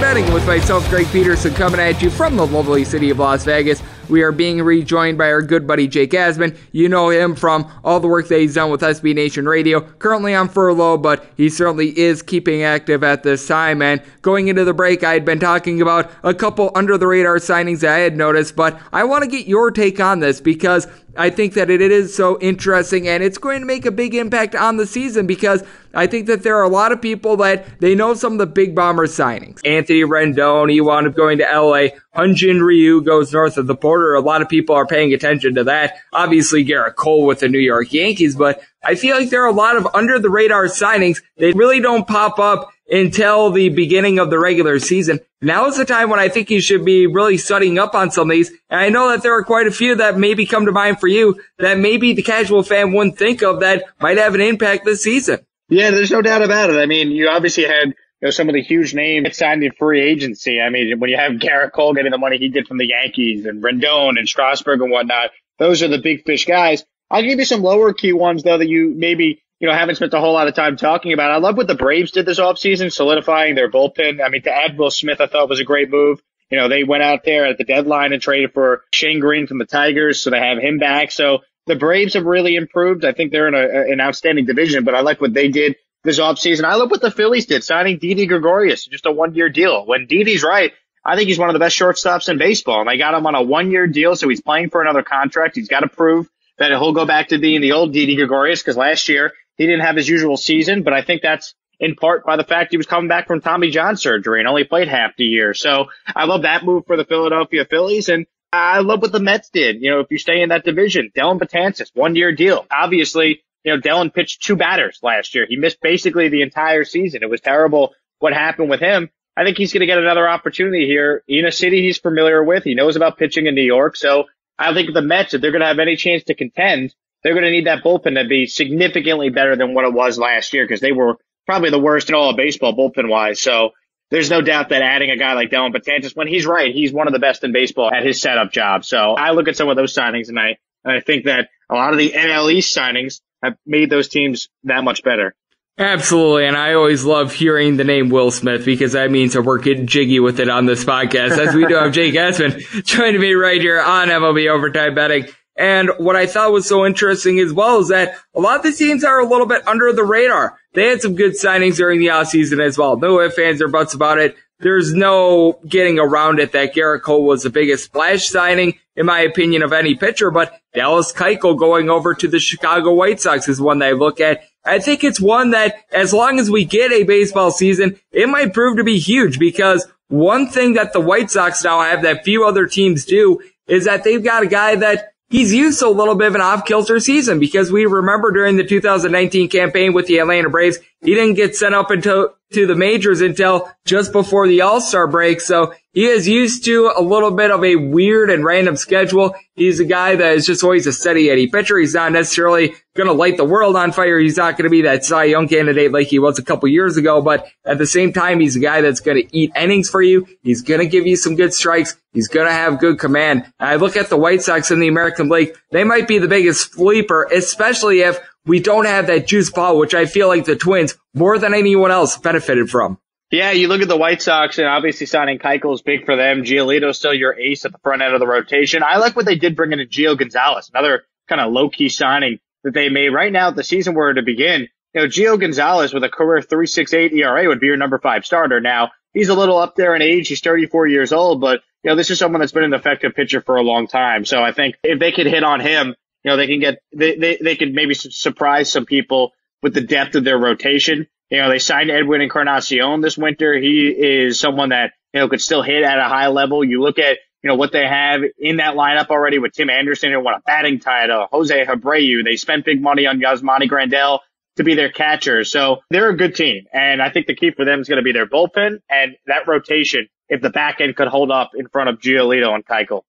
Betting 0.00 0.32
with 0.32 0.46
myself, 0.46 0.88
Greg 0.88 1.06
Peterson, 1.08 1.52
coming 1.52 1.78
at 1.78 2.00
you 2.00 2.08
from 2.08 2.34
the 2.34 2.46
lovely 2.46 2.84
city 2.84 3.10
of 3.10 3.18
Las 3.18 3.44
Vegas. 3.44 3.82
We 4.08 4.22
are 4.22 4.32
being 4.32 4.62
rejoined 4.62 5.18
by 5.18 5.30
our 5.30 5.42
good 5.42 5.66
buddy 5.66 5.86
Jake 5.86 6.12
Asman. 6.12 6.56
You 6.72 6.88
know 6.88 7.10
him 7.10 7.36
from 7.36 7.70
all 7.84 8.00
the 8.00 8.08
work 8.08 8.26
that 8.28 8.40
he's 8.40 8.54
done 8.54 8.70
with 8.70 8.80
SB 8.80 9.14
Nation 9.14 9.46
Radio. 9.46 9.82
Currently 9.82 10.34
on 10.34 10.48
furlough, 10.48 10.96
but 10.96 11.26
he 11.36 11.50
certainly 11.50 11.96
is 11.96 12.22
keeping 12.22 12.62
active 12.62 13.04
at 13.04 13.22
this 13.22 13.46
time. 13.46 13.82
And 13.82 14.02
going 14.22 14.48
into 14.48 14.64
the 14.64 14.72
break, 14.72 15.04
I 15.04 15.12
had 15.12 15.26
been 15.26 15.38
talking 15.38 15.82
about 15.82 16.10
a 16.24 16.32
couple 16.32 16.72
under 16.74 16.96
the 16.96 17.06
radar 17.06 17.36
signings 17.36 17.80
that 17.80 17.94
I 17.94 17.98
had 17.98 18.16
noticed, 18.16 18.56
but 18.56 18.80
I 18.92 19.04
want 19.04 19.22
to 19.24 19.30
get 19.30 19.46
your 19.46 19.70
take 19.70 20.00
on 20.00 20.20
this 20.20 20.40
because 20.40 20.88
I 21.16 21.30
think 21.30 21.54
that 21.54 21.70
it 21.70 21.80
is 21.80 22.16
so 22.16 22.38
interesting 22.40 23.06
and 23.06 23.22
it's 23.22 23.38
going 23.38 23.60
to 23.60 23.66
make 23.66 23.84
a 23.84 23.92
big 23.92 24.14
impact 24.14 24.54
on 24.54 24.76
the 24.76 24.86
season 24.86 25.26
because 25.26 25.62
I 25.94 26.06
think 26.06 26.26
that 26.26 26.42
there 26.42 26.56
are 26.56 26.62
a 26.62 26.68
lot 26.68 26.92
of 26.92 27.02
people 27.02 27.36
that 27.38 27.80
they 27.80 27.94
know 27.94 28.14
some 28.14 28.34
of 28.34 28.38
the 28.38 28.46
big 28.46 28.74
bomber 28.74 29.06
signings. 29.06 29.60
Anthony 29.64 30.02
Rendon, 30.02 30.70
he 30.70 30.80
wound 30.80 31.06
up 31.06 31.14
going 31.14 31.38
to 31.38 31.44
LA. 31.44 31.88
Hyun-Jin 32.16 32.62
Ryu 32.62 33.02
goes 33.02 33.32
north 33.32 33.56
of 33.56 33.66
the 33.66 33.74
border. 33.74 34.14
A 34.14 34.20
lot 34.20 34.42
of 34.42 34.48
people 34.48 34.74
are 34.74 34.86
paying 34.86 35.12
attention 35.12 35.54
to 35.56 35.64
that. 35.64 35.96
Obviously, 36.12 36.64
Gerrit 36.64 36.96
Cole 36.96 37.26
with 37.26 37.40
the 37.40 37.48
New 37.48 37.58
York 37.58 37.92
Yankees, 37.92 38.36
but 38.36 38.62
I 38.84 38.94
feel 38.94 39.16
like 39.16 39.30
there 39.30 39.42
are 39.42 39.48
a 39.48 39.52
lot 39.52 39.76
of 39.76 39.88
under 39.94 40.18
the 40.18 40.30
radar 40.30 40.66
signings. 40.66 41.22
They 41.36 41.52
really 41.52 41.80
don't 41.80 42.06
pop 42.06 42.38
up 42.38 42.70
until 42.90 43.50
the 43.50 43.68
beginning 43.68 44.18
of 44.18 44.30
the 44.30 44.38
regular 44.38 44.78
season. 44.78 45.20
Now 45.40 45.66
is 45.66 45.76
the 45.76 45.84
time 45.84 46.10
when 46.10 46.18
I 46.18 46.28
think 46.28 46.50
you 46.50 46.60
should 46.60 46.84
be 46.84 47.06
really 47.06 47.36
studying 47.36 47.78
up 47.78 47.94
on 47.94 48.10
some 48.10 48.30
of 48.30 48.34
these. 48.34 48.50
And 48.68 48.80
I 48.80 48.88
know 48.88 49.10
that 49.10 49.22
there 49.22 49.36
are 49.36 49.44
quite 49.44 49.66
a 49.66 49.72
few 49.72 49.94
that 49.96 50.18
maybe 50.18 50.44
come 50.44 50.66
to 50.66 50.72
mind 50.72 50.98
for 50.98 51.06
you 51.06 51.40
that 51.58 51.78
maybe 51.78 52.12
the 52.12 52.22
casual 52.22 52.62
fan 52.62 52.92
wouldn't 52.92 53.16
think 53.18 53.42
of 53.42 53.60
that 53.60 53.84
might 54.00 54.18
have 54.18 54.34
an 54.34 54.40
impact 54.40 54.84
this 54.84 55.02
season. 55.02 55.38
Yeah, 55.70 55.90
there's 55.90 56.10
no 56.10 56.20
doubt 56.20 56.42
about 56.42 56.70
it. 56.70 56.76
I 56.76 56.86
mean, 56.86 57.10
you 57.10 57.28
obviously 57.28 57.64
had 57.64 57.88
you 57.88 57.94
know 58.26 58.30
some 58.30 58.48
of 58.48 58.54
the 58.54 58.62
huge 58.62 58.92
names 58.94 59.36
signed 59.36 59.62
in 59.62 59.72
free 59.72 60.02
agency. 60.02 60.60
I 60.60 60.68
mean, 60.68 60.98
when 60.98 61.10
you 61.10 61.16
have 61.16 61.32
Gerrit 61.32 61.72
Cole 61.72 61.94
getting 61.94 62.10
the 62.10 62.18
money 62.18 62.38
he 62.38 62.48
did 62.48 62.66
from 62.66 62.78
the 62.78 62.86
Yankees 62.86 63.46
and 63.46 63.62
Rendon 63.62 64.18
and 64.18 64.28
Strasburg 64.28 64.82
and 64.82 64.90
whatnot, 64.90 65.30
those 65.58 65.82
are 65.82 65.88
the 65.88 66.00
big 66.00 66.24
fish 66.24 66.44
guys. 66.44 66.84
I'll 67.10 67.22
give 67.22 67.38
you 67.38 67.44
some 67.44 67.62
lower 67.62 67.92
key 67.92 68.12
ones 68.12 68.42
though 68.42 68.58
that 68.58 68.68
you 68.68 68.92
maybe 68.96 69.42
you 69.60 69.68
know, 69.68 69.74
haven't 69.74 69.96
spent 69.96 70.14
a 70.14 70.20
whole 70.20 70.32
lot 70.32 70.48
of 70.48 70.54
time 70.54 70.76
talking 70.76 71.12
about. 71.12 71.30
I 71.30 71.36
love 71.36 71.56
what 71.56 71.66
the 71.66 71.74
Braves 71.74 72.12
did 72.12 72.24
this 72.24 72.40
offseason, 72.40 72.90
solidifying 72.90 73.54
their 73.54 73.70
bullpen. 73.70 74.24
I 74.24 74.30
mean, 74.30 74.42
to 74.42 74.50
add 74.50 74.78
Will 74.78 74.90
Smith, 74.90 75.20
I 75.20 75.26
thought 75.26 75.50
was 75.50 75.60
a 75.60 75.64
great 75.64 75.90
move. 75.90 76.20
You 76.50 76.58
know, 76.58 76.68
they 76.68 76.82
went 76.82 77.02
out 77.02 77.24
there 77.24 77.46
at 77.46 77.58
the 77.58 77.64
deadline 77.64 78.12
and 78.12 78.20
traded 78.22 78.54
for 78.54 78.82
Shane 78.92 79.20
Greene 79.20 79.46
from 79.46 79.58
the 79.58 79.66
Tigers, 79.66 80.20
so 80.20 80.30
they 80.30 80.38
have 80.40 80.58
him 80.58 80.78
back. 80.78 81.12
So 81.12 81.40
the 81.66 81.76
Braves 81.76 82.14
have 82.14 82.24
really 82.24 82.56
improved. 82.56 83.04
I 83.04 83.12
think 83.12 83.32
they're 83.32 83.48
in 83.48 83.54
a, 83.54 83.92
an 83.92 84.00
outstanding 84.00 84.46
division, 84.46 84.84
but 84.84 84.94
I 84.94 85.00
like 85.00 85.20
what 85.20 85.34
they 85.34 85.48
did 85.48 85.76
this 86.02 86.18
offseason. 86.18 86.64
I 86.64 86.76
love 86.76 86.90
what 86.90 87.00
the 87.00 87.10
Phillies 87.10 87.46
did, 87.46 87.62
signing 87.64 87.98
Didi 87.98 88.26
Gregorius, 88.26 88.86
just 88.86 89.06
a 89.06 89.12
one 89.12 89.34
year 89.34 89.48
deal. 89.48 89.86
When 89.86 90.06
Didi's 90.06 90.42
right, 90.42 90.72
I 91.04 91.16
think 91.16 91.28
he's 91.28 91.38
one 91.38 91.48
of 91.48 91.54
the 91.54 91.58
best 91.58 91.78
shortstops 91.78 92.28
in 92.28 92.38
baseball. 92.38 92.80
And 92.80 92.88
they 92.88 92.98
got 92.98 93.14
him 93.14 93.26
on 93.26 93.34
a 93.34 93.42
one 93.42 93.70
year 93.70 93.86
deal, 93.86 94.16
so 94.16 94.28
he's 94.28 94.40
playing 94.40 94.70
for 94.70 94.82
another 94.82 95.02
contract. 95.02 95.56
He's 95.56 95.68
got 95.68 95.80
to 95.80 95.88
prove 95.88 96.28
that 96.58 96.70
he'll 96.70 96.92
go 96.92 97.06
back 97.06 97.28
to 97.28 97.38
being 97.38 97.60
the 97.60 97.72
old 97.72 97.92
Didi 97.92 98.16
Gregorius 98.16 98.62
because 98.62 98.76
last 98.76 99.08
year 99.08 99.32
he 99.56 99.66
didn't 99.66 99.84
have 99.84 99.96
his 99.96 100.08
usual 100.08 100.36
season, 100.36 100.82
but 100.82 100.92
I 100.92 101.02
think 101.02 101.22
that's 101.22 101.54
in 101.78 101.94
part 101.94 102.24
by 102.24 102.36
the 102.36 102.44
fact 102.44 102.70
he 102.70 102.76
was 102.76 102.86
coming 102.86 103.08
back 103.08 103.26
from 103.26 103.40
Tommy 103.40 103.70
John 103.70 103.96
surgery 103.96 104.40
and 104.40 104.48
only 104.48 104.64
played 104.64 104.88
half 104.88 105.16
the 105.16 105.24
year. 105.24 105.54
So 105.54 105.86
I 106.06 106.26
love 106.26 106.42
that 106.42 106.64
move 106.64 106.84
for 106.86 106.96
the 106.96 107.06
Philadelphia 107.06 107.64
Phillies. 107.64 108.08
And 108.10 108.26
I 108.52 108.80
love 108.80 109.00
what 109.02 109.12
the 109.12 109.20
Mets 109.20 109.50
did. 109.50 109.80
You 109.80 109.90
know, 109.90 110.00
if 110.00 110.08
you 110.10 110.18
stay 110.18 110.42
in 110.42 110.48
that 110.48 110.64
division, 110.64 111.12
Dellin 111.16 111.38
Betances, 111.38 111.90
one 111.94 112.16
year 112.16 112.32
deal. 112.32 112.66
Obviously, 112.70 113.42
you 113.64 113.72
know, 113.72 113.80
Dellin 113.80 114.12
pitched 114.12 114.42
two 114.42 114.56
batters 114.56 114.98
last 115.02 115.34
year. 115.34 115.46
He 115.48 115.56
missed 115.56 115.80
basically 115.80 116.28
the 116.28 116.42
entire 116.42 116.84
season. 116.84 117.22
It 117.22 117.30
was 117.30 117.40
terrible 117.40 117.94
what 118.18 118.32
happened 118.32 118.70
with 118.70 118.80
him. 118.80 119.10
I 119.36 119.44
think 119.44 119.56
he's 119.56 119.72
going 119.72 119.80
to 119.80 119.86
get 119.86 119.98
another 119.98 120.28
opportunity 120.28 120.86
here 120.86 121.22
in 121.28 121.46
a 121.46 121.52
city 121.52 121.82
he's 121.82 121.98
familiar 121.98 122.42
with. 122.42 122.64
He 122.64 122.74
knows 122.74 122.96
about 122.96 123.18
pitching 123.18 123.46
in 123.46 123.54
New 123.54 123.62
York. 123.62 123.96
So 123.96 124.24
I 124.58 124.74
think 124.74 124.92
the 124.92 125.02
Mets, 125.02 125.34
if 125.34 125.40
they're 125.40 125.52
going 125.52 125.60
to 125.60 125.68
have 125.68 125.78
any 125.78 125.96
chance 125.96 126.24
to 126.24 126.34
contend, 126.34 126.94
they're 127.22 127.34
going 127.34 127.44
to 127.44 127.50
need 127.50 127.66
that 127.66 127.84
bullpen 127.84 128.20
to 128.20 128.28
be 128.28 128.46
significantly 128.46 129.30
better 129.30 129.56
than 129.56 129.74
what 129.74 129.84
it 129.84 129.92
was 129.92 130.18
last 130.18 130.52
year 130.52 130.64
because 130.64 130.80
they 130.80 130.92
were 130.92 131.16
probably 131.46 131.70
the 131.70 131.78
worst 131.78 132.08
in 132.08 132.14
all 132.14 132.30
of 132.30 132.36
baseball 132.36 132.76
bullpen 132.76 133.08
wise. 133.08 133.40
So 133.40 133.70
there's 134.10 134.30
no 134.30 134.40
doubt 134.40 134.70
that 134.70 134.82
adding 134.82 135.10
a 135.10 135.16
guy 135.16 135.34
like 135.34 135.50
Dellin 135.50 135.72
Betances, 135.72 136.16
when 136.16 136.26
he's 136.26 136.46
right, 136.46 136.74
he's 136.74 136.92
one 136.92 137.06
of 137.06 137.12
the 137.12 137.18
best 137.18 137.44
in 137.44 137.52
baseball 137.52 137.90
at 137.92 138.04
his 138.04 138.20
setup 138.20 138.52
job. 138.52 138.84
So 138.84 138.98
I 138.98 139.30
look 139.30 139.48
at 139.48 139.56
some 139.56 139.68
of 139.68 139.76
those 139.76 139.94
signings 139.94 140.28
and 140.28 140.38
I, 140.38 140.58
and 140.84 140.92
I 140.96 141.00
think 141.00 141.24
that 141.26 141.48
a 141.70 141.74
lot 141.74 141.92
of 141.92 141.98
the 141.98 142.10
NL 142.10 142.52
East 142.52 142.76
signings 142.76 143.20
have 143.42 143.56
made 143.64 143.90
those 143.90 144.08
teams 144.08 144.48
that 144.64 144.82
much 144.82 145.02
better. 145.02 145.34
Absolutely, 145.78 146.46
and 146.46 146.56
I 146.56 146.74
always 146.74 147.06
love 147.06 147.32
hearing 147.32 147.78
the 147.78 147.84
name 147.84 148.10
Will 148.10 148.30
Smith 148.30 148.66
because 148.66 148.92
that 148.92 149.10
means 149.10 149.32
that 149.32 149.42
we're 149.42 149.58
getting 149.58 149.86
jiggy 149.86 150.20
with 150.20 150.38
it 150.38 150.50
on 150.50 150.66
this 150.66 150.84
podcast, 150.84 151.38
as 151.38 151.54
we 151.54 151.64
do 151.64 151.74
have 151.74 151.92
Jake 151.92 152.12
Asman 152.12 152.84
joining 152.84 153.18
me 153.18 153.32
right 153.32 153.60
here 153.60 153.80
on 153.80 154.08
MLB 154.08 154.50
Overtime 154.50 154.94
Betting. 154.94 155.28
And 155.60 155.90
what 155.98 156.16
I 156.16 156.24
thought 156.24 156.52
was 156.52 156.66
so 156.66 156.86
interesting 156.86 157.38
as 157.38 157.52
well 157.52 157.80
is 157.80 157.88
that 157.88 158.16
a 158.34 158.40
lot 158.40 158.56
of 158.56 158.62
the 158.62 158.72
teams 158.72 159.04
are 159.04 159.20
a 159.20 159.26
little 159.26 159.44
bit 159.44 159.68
under 159.68 159.92
the 159.92 160.02
radar. 160.02 160.58
They 160.72 160.88
had 160.88 161.02
some 161.02 161.14
good 161.14 161.32
signings 161.32 161.76
during 161.76 162.00
the 162.00 162.06
offseason 162.06 162.64
as 162.64 162.78
well. 162.78 162.96
No 162.96 163.20
ifs, 163.20 163.36
fans 163.36 163.60
or 163.60 163.68
buts 163.68 163.92
about 163.92 164.16
it. 164.16 164.36
There's 164.60 164.94
no 164.94 165.60
getting 165.68 165.98
around 165.98 166.40
it 166.40 166.52
that 166.52 166.74
Gerrit 166.74 167.02
Cole 167.02 167.26
was 167.26 167.42
the 167.42 167.50
biggest 167.50 167.84
splash 167.84 168.26
signing, 168.26 168.78
in 168.96 169.04
my 169.04 169.20
opinion, 169.20 169.62
of 169.62 169.74
any 169.74 169.96
pitcher, 169.96 170.30
but 170.30 170.58
Dallas 170.72 171.12
Keuchel 171.12 171.58
going 171.58 171.90
over 171.90 172.14
to 172.14 172.26
the 172.26 172.40
Chicago 172.40 172.94
White 172.94 173.20
Sox 173.20 173.46
is 173.46 173.60
one 173.60 173.80
that 173.80 173.88
I 173.88 173.92
look 173.92 174.18
at. 174.18 174.40
I 174.64 174.78
think 174.78 175.04
it's 175.04 175.20
one 175.20 175.50
that 175.50 175.74
as 175.92 176.14
long 176.14 176.38
as 176.38 176.50
we 176.50 176.64
get 176.64 176.90
a 176.90 177.02
baseball 177.02 177.50
season, 177.50 178.00
it 178.12 178.30
might 178.30 178.54
prove 178.54 178.78
to 178.78 178.84
be 178.84 178.98
huge 178.98 179.38
because 179.38 179.86
one 180.08 180.48
thing 180.48 180.72
that 180.72 180.94
the 180.94 181.00
White 181.00 181.30
Sox 181.30 181.62
now 181.62 181.82
have 181.82 182.00
that 182.00 182.24
few 182.24 182.46
other 182.46 182.66
teams 182.66 183.04
do 183.04 183.40
is 183.66 183.84
that 183.84 184.04
they've 184.04 184.24
got 184.24 184.42
a 184.42 184.46
guy 184.46 184.76
that 184.76 185.10
he's 185.30 185.54
used 185.54 185.80
a 185.82 185.88
little 185.88 186.16
bit 186.16 186.28
of 186.28 186.34
an 186.34 186.40
off-kilter 186.40 187.00
season 187.00 187.38
because 187.38 187.72
we 187.72 187.86
remember 187.86 188.30
during 188.32 188.56
the 188.56 188.64
2019 188.64 189.48
campaign 189.48 189.94
with 189.94 190.06
the 190.06 190.18
Atlanta 190.18 190.50
Braves, 190.50 190.78
he 191.02 191.14
didn't 191.14 191.34
get 191.34 191.56
sent 191.56 191.74
up 191.74 191.90
into 191.90 192.30
to 192.52 192.66
the 192.66 192.74
majors 192.74 193.20
until 193.20 193.70
just 193.84 194.12
before 194.12 194.48
the 194.48 194.60
All-Star 194.62 195.06
break. 195.06 195.40
So 195.40 195.72
he 195.92 196.06
is 196.06 196.26
used 196.26 196.64
to 196.64 196.92
a 196.96 197.00
little 197.00 197.30
bit 197.30 197.52
of 197.52 197.64
a 197.64 197.76
weird 197.76 198.28
and 198.28 198.44
random 198.44 198.76
schedule. 198.76 199.34
He's 199.54 199.78
a 199.78 199.84
guy 199.84 200.16
that 200.16 200.34
is 200.34 200.46
just 200.46 200.64
always 200.64 200.86
a 200.86 200.92
steady 200.92 201.30
Eddie 201.30 201.46
pitcher. 201.46 201.78
He's 201.78 201.94
not 201.94 202.10
necessarily 202.10 202.74
going 202.96 203.06
to 203.06 203.12
light 203.12 203.36
the 203.36 203.44
world 203.44 203.76
on 203.76 203.92
fire. 203.92 204.18
He's 204.18 204.36
not 204.36 204.56
going 204.56 204.64
to 204.64 204.70
be 204.70 204.82
that 204.82 205.04
Cy 205.04 205.24
Young 205.24 205.46
candidate 205.46 205.92
like 205.92 206.08
he 206.08 206.18
was 206.18 206.38
a 206.38 206.44
couple 206.44 206.68
years 206.68 206.96
ago, 206.96 207.22
but 207.22 207.46
at 207.64 207.78
the 207.78 207.86
same 207.86 208.12
time, 208.12 208.40
he's 208.40 208.56
a 208.56 208.60
guy 208.60 208.80
that's 208.80 209.00
going 209.00 209.22
to 209.22 209.36
eat 209.36 209.52
innings 209.54 209.88
for 209.88 210.02
you. 210.02 210.26
He's 210.42 210.62
going 210.62 210.80
to 210.80 210.86
give 210.86 211.06
you 211.06 211.16
some 211.16 211.36
good 211.36 211.54
strikes. 211.54 211.96
He's 212.12 212.28
going 212.28 212.46
to 212.46 212.52
have 212.52 212.80
good 212.80 212.98
command. 212.98 213.44
And 213.60 213.68
I 213.68 213.76
look 213.76 213.96
at 213.96 214.08
the 214.08 214.16
White 214.16 214.42
Sox 214.42 214.72
in 214.72 214.80
the 214.80 214.88
American 214.88 215.28
League. 215.28 215.56
They 215.70 215.84
might 215.84 216.08
be 216.08 216.18
the 216.18 216.26
biggest 216.26 216.72
sleeper, 216.72 217.28
especially 217.32 218.00
if 218.00 218.18
we 218.46 218.60
don't 218.60 218.86
have 218.86 219.06
that 219.08 219.26
juice 219.26 219.50
ball, 219.50 219.78
which 219.78 219.94
I 219.94 220.06
feel 220.06 220.28
like 220.28 220.44
the 220.44 220.56
Twins 220.56 220.96
more 221.14 221.38
than 221.38 221.54
anyone 221.54 221.90
else 221.90 222.16
benefited 222.16 222.70
from. 222.70 222.98
Yeah, 223.30 223.52
you 223.52 223.68
look 223.68 223.80
at 223.80 223.88
the 223.88 223.96
White 223.96 224.22
Sox 224.22 224.58
and 224.58 224.66
obviously 224.66 225.06
signing 225.06 225.38
Keuchel 225.38 225.72
is 225.74 225.82
big 225.82 226.04
for 226.04 226.16
them. 226.16 226.42
Giolito's 226.42 226.98
still 226.98 227.14
your 227.14 227.38
ace 227.38 227.64
at 227.64 227.70
the 227.70 227.78
front 227.78 228.02
end 228.02 228.12
of 228.12 228.18
the 228.18 228.26
rotation. 228.26 228.82
I 228.82 228.96
like 228.96 229.14
what 229.14 229.24
they 229.24 229.36
did 229.36 229.54
bring 229.54 229.72
in 229.72 229.78
a 229.78 229.84
Gio 229.84 230.18
Gonzalez, 230.18 230.68
another 230.72 231.04
kind 231.28 231.40
of 231.40 231.52
low 231.52 231.70
key 231.70 231.88
signing 231.88 232.40
that 232.64 232.74
they 232.74 232.88
made 232.88 233.10
right 233.10 233.32
now. 233.32 233.52
The 233.52 233.62
season 233.62 233.94
were 233.94 234.12
to 234.12 234.22
begin, 234.22 234.66
you 234.94 235.00
know, 235.00 235.06
Gio 235.06 235.38
Gonzalez 235.38 235.94
with 235.94 236.02
a 236.02 236.08
career 236.08 236.40
3.68 236.40 237.12
ERA 237.12 237.46
would 237.46 237.60
be 237.60 237.66
your 237.66 237.76
number 237.76 238.00
five 238.00 238.24
starter. 238.24 238.60
Now, 238.60 238.90
he's 239.12 239.28
a 239.28 239.34
little 239.34 239.58
up 239.58 239.76
there 239.76 239.94
in 239.94 240.02
age. 240.02 240.26
He's 240.26 240.40
34 240.40 240.88
years 240.88 241.12
old, 241.12 241.40
but 241.40 241.60
you 241.84 241.90
know, 241.90 241.96
this 241.96 242.10
is 242.10 242.18
someone 242.18 242.40
that's 242.40 242.52
been 242.52 242.64
an 242.64 242.74
effective 242.74 243.14
pitcher 243.14 243.40
for 243.40 243.56
a 243.56 243.62
long 243.62 243.86
time. 243.86 244.24
So 244.24 244.42
I 244.42 244.52
think 244.52 244.74
if 244.82 244.98
they 244.98 245.12
could 245.12 245.26
hit 245.26 245.44
on 245.44 245.60
him, 245.60 245.94
you 246.24 246.30
know, 246.30 246.36
they 246.36 246.46
can 246.46 246.60
get, 246.60 246.82
they, 246.94 247.16
they, 247.16 247.38
they 247.42 247.56
could 247.56 247.72
maybe 247.72 247.94
surprise 247.94 248.70
some 248.70 248.86
people 248.86 249.32
with 249.62 249.74
the 249.74 249.80
depth 249.80 250.14
of 250.14 250.24
their 250.24 250.38
rotation. 250.38 251.06
You 251.30 251.38
know, 251.38 251.48
they 251.48 251.58
signed 251.58 251.90
Edwin 251.90 252.20
Encarnacion 252.20 253.00
this 253.00 253.16
winter. 253.16 253.54
He 253.54 253.88
is 253.88 254.40
someone 254.40 254.70
that, 254.70 254.92
you 255.12 255.20
know, 255.20 255.28
could 255.28 255.40
still 255.40 255.62
hit 255.62 255.82
at 255.82 255.98
a 255.98 256.08
high 256.08 256.28
level. 256.28 256.64
You 256.64 256.82
look 256.82 256.98
at, 256.98 257.18
you 257.42 257.48
know, 257.48 257.54
what 257.54 257.72
they 257.72 257.86
have 257.86 258.20
in 258.38 258.56
that 258.56 258.74
lineup 258.74 259.08
already 259.08 259.38
with 259.38 259.52
Tim 259.52 259.70
Anderson, 259.70 260.12
who 260.12 260.22
won 260.22 260.34
a 260.34 260.40
batting 260.40 260.80
title, 260.80 261.26
Jose 261.30 261.64
Abreu. 261.64 262.24
They 262.24 262.36
spent 262.36 262.64
big 262.64 262.82
money 262.82 263.06
on 263.06 263.20
Yasmani 263.20 263.68
Grandal 263.70 264.18
to 264.56 264.64
be 264.64 264.74
their 264.74 264.90
catcher. 264.90 265.44
So 265.44 265.78
they're 265.90 266.10
a 266.10 266.16
good 266.16 266.34
team. 266.34 266.66
And 266.72 267.00
I 267.00 267.10
think 267.10 267.26
the 267.26 267.34
key 267.34 267.52
for 267.52 267.64
them 267.64 267.80
is 267.80 267.88
going 267.88 267.98
to 267.98 268.02
be 268.02 268.12
their 268.12 268.26
bullpen 268.26 268.80
and 268.90 269.16
that 269.26 269.46
rotation 269.46 270.08
if 270.28 270.42
the 270.42 270.50
back 270.50 270.80
end 270.80 270.96
could 270.96 271.08
hold 271.08 271.30
up 271.30 271.52
in 271.54 271.68
front 271.68 271.88
of 271.88 271.98
Giolito 271.98 272.54
and 272.54 272.66
Keuchel. 272.66 273.02